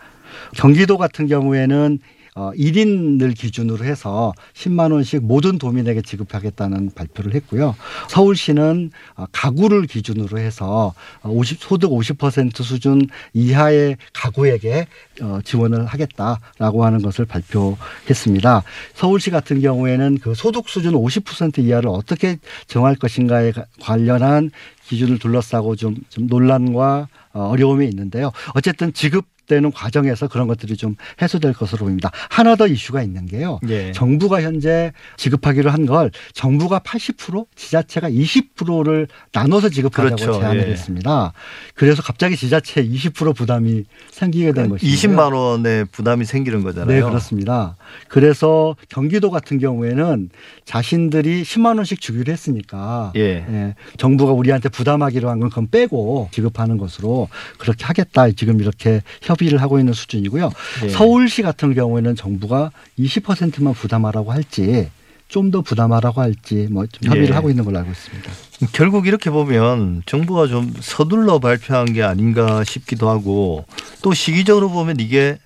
경기도 0.56 0.98
같은 0.98 1.28
경우에는 1.28 2.00
어, 2.38 2.52
1인을 2.54 3.34
기준으로 3.34 3.86
해서 3.86 4.34
10만 4.54 4.92
원씩 4.92 5.24
모든 5.24 5.58
도민에게 5.58 6.02
지급하겠다는 6.02 6.92
발표를 6.94 7.34
했고요. 7.34 7.78
서울시는 8.10 8.92
어, 9.16 9.26
가구를 9.32 9.88
기준으로 9.88 10.38
해서 10.38 10.94
어, 11.22 11.30
50, 11.30 11.62
소득 11.62 11.92
50% 11.92 12.62
수준 12.62 13.08
이하의 13.34 13.96
가구에게 14.12 14.88
어, 15.22 15.40
지원을 15.46 15.86
하겠다라고 15.86 16.84
하는 16.84 17.02
것을 17.02 17.24
발표했습니다. 17.24 18.64
서울시 18.96 19.30
같은 19.30 19.62
경우에는 19.62 20.18
그 20.22 20.36
소득 20.36 20.68
수준 20.68 20.92
50% 20.92 21.60
이하를 21.60 21.88
어떻게 21.88 22.38
정할 22.68 22.96
것인가에 22.96 23.54
가- 23.54 23.64
관련한 23.80 24.52
기준을 24.90 25.20
둘러싸고 25.20 25.78
좀, 25.78 25.96
좀 26.10 26.28
논란과 26.28 27.08
어, 27.32 27.42
어려움이 27.48 27.88
있는데요. 27.88 28.32
어쨌든 28.56 28.92
지급 28.92 29.26
되는 29.48 29.72
과정에서 29.72 30.28
그런 30.28 30.48
것들이 30.48 30.76
좀 30.78 30.96
해소될 31.22 31.54
것으로 31.54 31.86
보입니다. 31.86 32.12
하나 32.30 32.56
더 32.56 32.68
이슈가 32.68 33.02
있는 33.02 33.26
게요. 33.26 33.60
예. 33.70 33.92
정부가 33.92 34.42
현재 34.42 34.92
지급하기로 35.18 35.72
한 35.72 35.86
걸 35.86 36.10
정부가 36.34 36.80
80% 36.80 37.46
지자체가 37.56 38.10
20%를 38.10 39.08
나눠서 39.34 39.70
지급하자고 39.70 40.16
그렇죠. 40.16 40.40
제안을 40.40 40.68
예. 40.68 40.72
했습니다. 40.72 41.32
그래서 41.76 42.02
갑자기 42.02 42.36
지자체 42.36 42.84
20% 42.84 43.36
부담이 43.36 43.84
생기게 44.12 44.52
된 44.54 44.70
것이죠. 44.70 44.92
20만 45.10 45.34
원의 45.34 45.86
부담이 45.92 46.26
생기는 46.26 46.64
거잖아요. 46.64 46.88
네, 46.88 47.02
그렇습니다. 47.02 47.76
그래서 48.08 48.76
경기도 48.90 49.30
같은 49.30 49.60
경우에는 49.60 50.30
자신들이 50.66 51.44
10만 51.44 51.78
원씩 51.78 52.02
주기로 52.02 52.32
했으니까 52.32 53.14
예. 53.16 53.46
예, 53.48 53.76
정부가 53.98 54.32
우리한테 54.34 54.70
부담하기로 54.70 55.30
한 55.30 55.40
건 55.40 55.50
그건 55.50 55.68
빼고 55.70 56.30
지급하는 56.32 56.78
것으로 56.78 57.28
그렇게 57.60 57.86
하겠다. 57.86 58.32
지금 58.32 58.60
이렇게 58.62 59.02
협 59.22 59.35
의를 59.42 59.62
하고 59.62 59.80
있는 59.80 59.94
수준이고요. 59.94 60.50
예. 60.84 60.90
서울시 60.90 61.42
같은 61.42 61.74
경우에는 61.74 62.16
정부가 62.16 62.72
20%만 63.00 63.74
부담하라고 63.74 64.32
할지 64.32 64.90
좀 65.28 65.52
더 65.52 65.62
부담하라고 65.62 66.22
할지 66.22 66.68
뭐 66.72 66.86
좀 66.88 67.10
협의를 67.10 67.30
예. 67.30 67.34
하고 67.34 67.50
있는 67.50 67.66
걸로 67.66 67.80
알고 67.80 67.92
있습니다. 67.92 68.32
결국 68.74 69.08
이렇게 69.08 69.30
보면 69.30 70.04
정부가 70.06 70.48
좀 70.48 70.72
서둘러 70.80 71.40
발표한 71.40 71.92
게 71.94 72.04
아닌가 72.04 72.64
싶기도 72.64 73.10
하고 73.10 73.66
또 74.02 74.14
시기적으로 74.14 74.70
보면 74.70 75.00
이게 75.00 75.38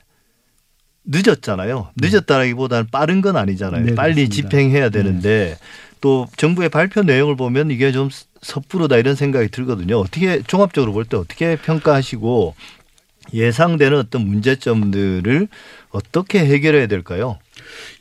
늦었잖아요. 1.05 1.89
늦었다라기보다는 1.95 2.87
빠른 2.91 3.21
건 3.21 3.35
아니잖아요. 3.37 3.85
네, 3.85 3.95
빨리 3.95 4.15
그렇습니다. 4.27 4.35
집행해야 4.49 4.89
되는데 4.89 5.57
또 6.01 6.27
정부의 6.37 6.69
발표 6.69 7.01
내용을 7.01 7.35
보면 7.35 7.71
이게 7.71 7.91
좀 7.91 8.09
섣부르다 8.41 8.97
이런 8.97 9.15
생각이 9.15 9.49
들거든요. 9.49 9.97
어떻게 9.99 10.41
종합적으로 10.43 10.93
볼 10.93 11.05
때 11.05 11.17
어떻게 11.17 11.55
평가하시고 11.55 12.55
예상되는 13.34 13.97
어떤 13.97 14.25
문제점들을 14.27 15.47
어떻게 15.91 16.39
해결해야 16.39 16.88
될까요? 16.88 17.38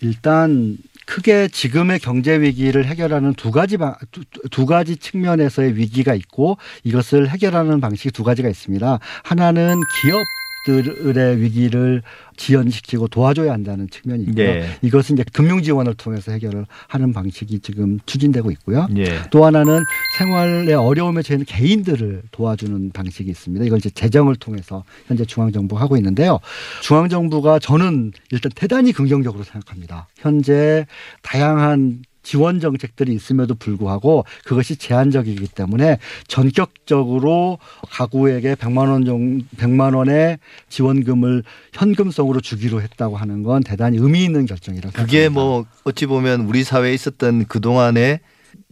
일단 0.01 0.76
크게 1.07 1.49
지금의 1.49 2.01
경제 2.01 2.39
위기를 2.39 2.85
해결하는 2.85 3.33
두 3.33 3.51
가지 3.51 3.79
방, 3.79 3.95
두, 4.12 4.24
두 4.51 4.66
가지 4.66 4.97
측면에서의 4.97 5.74
위기가 5.76 6.14
있고 6.14 6.59
이것을 6.85 7.31
해결하는 7.31 7.81
방식이 7.81 8.11
두 8.11 8.24
가지가 8.24 8.49
있습니다. 8.49 8.99
하나는 9.22 9.81
기업 10.03 10.18
들의 10.67 11.41
위기를 11.41 12.03
지연시키고 12.37 13.09
도와줘야 13.09 13.53
한다는 13.53 13.89
측면이 13.91 14.25
있고요. 14.25 14.45
예. 14.45 14.69
이것은 14.83 15.17
이제 15.17 15.25
금융 15.33 15.63
지원을 15.63 15.95
통해서 15.95 16.33
해결을 16.33 16.67
하는 16.87 17.13
방식이 17.13 17.61
지금 17.61 17.99
추진되고 18.07 18.51
있고요. 18.53 18.87
예. 18.97 19.05
또 19.31 19.45
하나는 19.45 19.83
생활의 20.19 20.75
어려움에 20.75 21.23
처해 21.23 21.37
있는 21.37 21.47
개인들을 21.47 22.23
도와주는 22.31 22.91
방식이 22.93 23.29
있습니다. 23.31 23.65
이걸 23.65 23.79
이제 23.79 23.91
재정을 23.91 24.37
통해서 24.37 24.85
현재 25.07 25.25
중앙정부가 25.25 25.81
하고 25.81 25.97
있는데요. 25.97 26.39
중앙정부가 26.83 27.59
저는 27.59 28.13
일단 28.31 28.53
대단히 28.55 28.93
긍정적으로 28.93 29.45
생각합니다. 29.45 30.09
현재 30.17 30.87
다양한 31.23 32.03
지원 32.29 32.61
정책들이 32.61 33.14
있음에도 33.14 33.55
불구하고 33.55 34.26
그것이 34.45 34.76
제한적이기 34.76 35.49
때문에 35.49 35.99
전격적으로 36.26 37.59
가구에게 37.91 38.55
100만 38.55 38.91
원 38.91 39.07
정도 39.07 39.47
100만 39.57 39.97
원의 39.97 40.39
지원금을 40.68 41.43
현금성으로 41.72 42.43
주기로 42.43 42.83
했다고 42.83 43.16
하는 43.16 43.43
건 43.45 43.62
대단히 43.62 43.97
의미 43.97 44.24
있는 44.24 44.45
결정이라고 44.45 44.93
그게 44.93 45.22
생각합니다. 45.22 45.41
뭐 45.41 45.64
어찌 45.85 46.05
보면 46.05 46.43
우리 46.43 46.64
사회에 46.64 46.93
있었던 46.93 47.47
그 47.47 47.62
동안의 47.62 48.20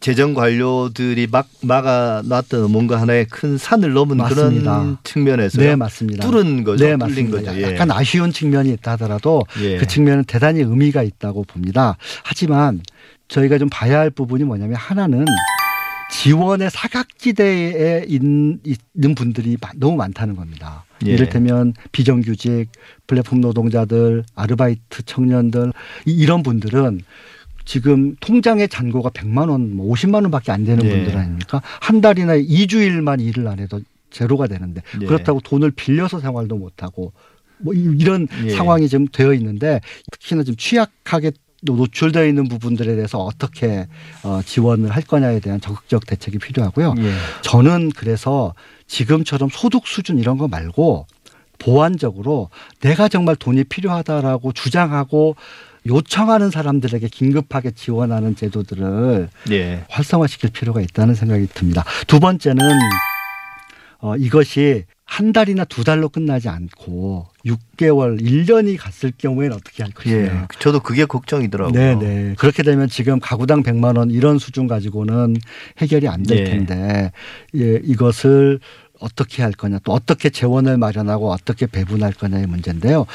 재정 0.00 0.34
관료들이 0.34 1.26
막 1.30 1.48
막아놨던 1.62 2.70
뭔가 2.70 3.00
하나의 3.00 3.24
큰 3.24 3.56
산을 3.56 3.94
넘은 3.94 4.18
맞습니다. 4.18 4.80
그런 4.80 4.98
측면에서 5.02 5.62
네 5.62 5.76
맞습니다. 5.76 6.28
뚫은 6.28 6.64
거죠. 6.64 6.84
네 6.84 6.96
맞습니다. 6.96 7.38
거죠. 7.38 7.56
예. 7.56 7.72
약간 7.72 7.90
아쉬운 7.90 8.32
측면이 8.32 8.70
있다 8.74 8.92
하더라도 8.92 9.44
예. 9.62 9.78
그 9.78 9.86
측면은 9.86 10.24
대단히 10.24 10.60
의미가 10.60 11.02
있다고 11.02 11.44
봅니다. 11.44 11.96
하지만 12.22 12.82
저희가 13.28 13.58
좀 13.58 13.68
봐야 13.70 13.98
할 13.98 14.10
부분이 14.10 14.44
뭐냐면 14.44 14.76
하나는 14.76 15.24
지원의 16.12 16.70
사각지대에 16.70 18.04
있- 18.08 18.22
있는 18.22 19.14
분들이 19.16 19.56
마- 19.60 19.70
너무 19.76 19.96
많다는 19.96 20.36
겁니다. 20.36 20.84
예. 21.04 21.10
이를테면 21.12 21.74
비정규직, 21.92 22.68
플랫폼 23.06 23.40
노동자들, 23.40 24.24
아르바이트 24.34 25.02
청년들 25.04 25.72
이- 26.06 26.12
이런 26.12 26.42
분들은 26.42 27.00
지금 27.64 28.14
통장의 28.20 28.68
잔고가 28.68 29.10
100만 29.10 29.48
원, 29.50 29.74
뭐 29.74 29.92
50만 29.92 30.22
원밖에 30.22 30.52
안 30.52 30.64
되는 30.64 30.84
예. 30.84 30.88
분들 30.90 31.16
아닙니까? 31.16 31.60
한 31.80 32.00
달이나 32.00 32.36
2주일만 32.36 33.20
일을 33.20 33.48
안 33.48 33.58
해도 33.58 33.80
제로가 34.10 34.46
되는데 34.46 34.82
예. 35.02 35.06
그렇다고 35.06 35.40
돈을 35.40 35.72
빌려서 35.72 36.20
생활도 36.20 36.56
못 36.56 36.84
하고 36.84 37.12
뭐 37.58 37.74
이- 37.74 37.96
이런 37.98 38.28
예. 38.44 38.50
상황이 38.50 38.88
지금 38.88 39.08
되어 39.10 39.34
있는데 39.34 39.80
특히나 40.12 40.44
좀 40.44 40.54
취약하게 40.56 41.32
또 41.32 41.36
노출되어 41.74 42.26
있는 42.26 42.48
부분들에 42.48 42.94
대해서 42.94 43.18
어떻게 43.18 43.86
어, 44.22 44.40
지원을 44.44 44.90
할 44.90 45.02
거냐에 45.02 45.40
대한 45.40 45.60
적극적 45.60 46.06
대책이 46.06 46.38
필요하고요. 46.38 46.94
예. 46.98 47.12
저는 47.42 47.90
그래서 47.96 48.54
지금처럼 48.86 49.48
소득 49.52 49.86
수준 49.86 50.18
이런 50.18 50.38
거 50.38 50.48
말고 50.48 51.06
보완적으로 51.58 52.50
내가 52.80 53.08
정말 53.08 53.36
돈이 53.36 53.64
필요하다라고 53.64 54.52
주장하고 54.52 55.36
요청하는 55.86 56.50
사람들에게 56.50 57.08
긴급하게 57.08 57.70
지원하는 57.70 58.34
제도들을 58.34 59.28
예. 59.50 59.84
활성화시킬 59.88 60.50
필요가 60.50 60.80
있다는 60.80 61.14
생각이 61.14 61.46
듭니다. 61.54 61.84
두 62.06 62.20
번째는 62.20 62.60
어, 64.00 64.16
이것이 64.16 64.84
한 65.06 65.32
달이나 65.32 65.64
두 65.64 65.84
달로 65.84 66.08
끝나지 66.08 66.48
않고 66.48 67.26
6개월, 67.46 68.20
1년이 68.20 68.76
갔을 68.76 69.12
경우에는 69.16 69.56
어떻게 69.56 69.84
할 69.84 69.92
것이냐. 69.92 70.16
예. 70.16 70.32
저도 70.58 70.80
그게 70.80 71.06
걱정이더라고요. 71.06 71.72
네, 71.72 71.94
네. 71.94 72.34
그렇게 72.36 72.64
되면 72.64 72.88
지금 72.88 73.20
가구당 73.20 73.62
100만 73.62 73.96
원 73.96 74.10
이런 74.10 74.38
수준 74.38 74.66
가지고는 74.66 75.36
해결이 75.78 76.08
안될 76.08 76.38
예. 76.38 76.44
텐데 76.44 77.12
예, 77.54 77.80
이것을 77.84 78.58
어떻게 78.98 79.42
할 79.42 79.52
거냐 79.52 79.78
또 79.84 79.92
어떻게 79.92 80.28
재원을 80.28 80.76
마련하고 80.76 81.30
어떻게 81.30 81.66
배분할 81.66 82.12
거냐의 82.12 82.46
문제인데요. 82.46 83.06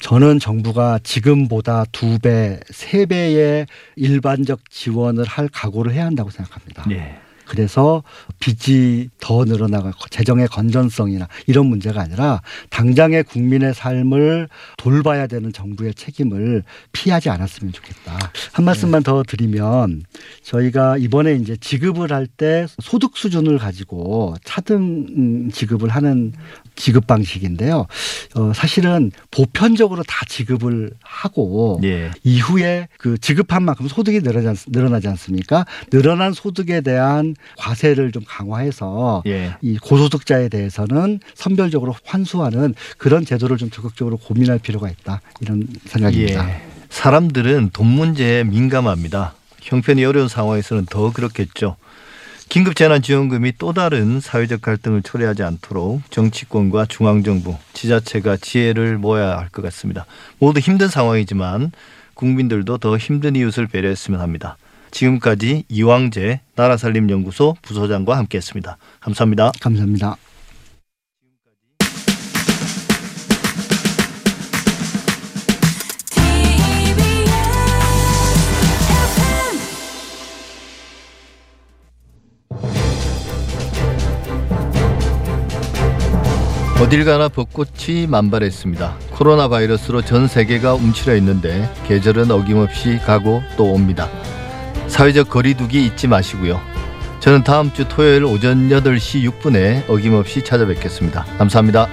저는 0.00 0.40
정부가 0.40 0.98
지금보다 1.02 1.84
두 1.90 2.18
배, 2.18 2.60
세 2.68 3.06
배의 3.06 3.66
일반적 3.96 4.70
지원을 4.70 5.24
할 5.24 5.48
각오를 5.48 5.92
해야 5.94 6.04
한다고 6.04 6.30
생각합니다. 6.30 6.84
예. 6.90 7.18
그래서 7.50 8.04
빚이 8.38 9.08
더 9.20 9.44
늘어나고 9.44 9.90
재정의 10.10 10.46
건전성이나 10.46 11.26
이런 11.48 11.66
문제가 11.66 12.00
아니라 12.00 12.42
당장의 12.70 13.24
국민의 13.24 13.74
삶을 13.74 14.48
돌봐야 14.76 15.26
되는 15.26 15.52
정부의 15.52 15.94
책임을 15.94 16.62
피하지 16.92 17.28
않았으면 17.28 17.72
좋겠다. 17.72 18.18
한 18.52 18.64
말씀만 18.64 19.02
더 19.02 19.24
드리면 19.26 20.04
저희가 20.44 20.96
이번에 20.98 21.34
이제 21.34 21.56
지급을 21.56 22.12
할 22.12 22.30
때 22.36 22.66
소득 22.80 23.16
수준을 23.16 23.58
가지고 23.58 24.36
차등 24.44 24.76
음, 25.16 25.50
지급을 25.52 25.88
하는 25.88 26.32
지급 26.80 27.06
방식인데요. 27.06 27.86
어, 28.34 28.52
사실은 28.54 29.12
보편적으로 29.30 30.02
다 30.02 30.24
지급을 30.26 30.92
하고 31.02 31.78
예. 31.84 32.10
이후에 32.24 32.88
그 32.96 33.18
지급한 33.18 33.62
만큼 33.62 33.86
소득이 33.86 34.20
늘어나지, 34.20 34.48
않, 34.48 34.56
늘어나지 34.68 35.08
않 35.08 35.16
습니까? 35.16 35.66
늘어난 35.90 36.32
소득에 36.32 36.80
대한 36.80 37.36
과세를 37.58 38.12
좀 38.12 38.22
강화해서 38.26 39.22
예. 39.26 39.56
이 39.60 39.76
고소득자에 39.76 40.48
대해서는 40.48 41.20
선별적으로 41.34 41.94
환수하는 42.04 42.74
그런 42.96 43.26
제도를 43.26 43.58
좀 43.58 43.70
적극적으로 43.70 44.16
고민할 44.16 44.58
필요가 44.58 44.88
있다 44.88 45.20
이런 45.40 45.68
생각입니다. 45.84 46.48
예. 46.48 46.62
사람들은 46.88 47.70
돈 47.72 47.86
문제에 47.86 48.42
민감합니다. 48.44 49.34
형편이 49.60 50.02
어려운 50.04 50.28
상황에서는 50.28 50.86
더 50.86 51.12
그렇겠죠. 51.12 51.76
긴급재난지원금이 52.50 53.52
또 53.58 53.72
다른 53.72 54.18
사회적 54.20 54.60
갈등을 54.60 55.02
초래하지 55.02 55.44
않도록 55.44 56.02
정치권과 56.10 56.86
중앙정부, 56.86 57.56
지자체가 57.74 58.36
지혜를 58.38 58.98
모아야 58.98 59.38
할 59.38 59.50
것 59.50 59.62
같습니다. 59.62 60.04
모두 60.38 60.58
힘든 60.60 60.88
상황이지만 60.88 61.70
국민들도 62.14 62.78
더 62.78 62.96
힘든 62.98 63.36
이웃을 63.36 63.68
배려했으면 63.68 64.20
합니다. 64.20 64.56
지금까지 64.90 65.64
이왕재 65.68 66.40
나라살림연구소 66.56 67.56
부소장과 67.62 68.16
함께했습니다. 68.18 68.76
감사합니다. 68.98 69.52
감사합니다. 69.60 70.16
어딜 86.80 87.04
가나 87.04 87.28
벚꽃이 87.28 88.06
만발했습니다. 88.08 88.96
코로나 89.10 89.48
바이러스로 89.48 90.00
전 90.00 90.26
세계가 90.26 90.72
움츠려 90.74 91.14
있는데 91.16 91.70
계절은 91.86 92.30
어김없이 92.30 92.98
가고 93.04 93.42
또 93.58 93.70
옵니다. 93.70 94.08
사회적 94.86 95.28
거리두기 95.28 95.84
잊지 95.84 96.08
마시고요. 96.08 96.58
저는 97.20 97.44
다음 97.44 97.70
주 97.74 97.86
토요일 97.86 98.24
오전 98.24 98.70
8시 98.70 99.30
6분에 99.30 99.90
어김없이 99.90 100.42
찾아뵙겠습니다. 100.42 101.26
감사합니다. 101.36 101.86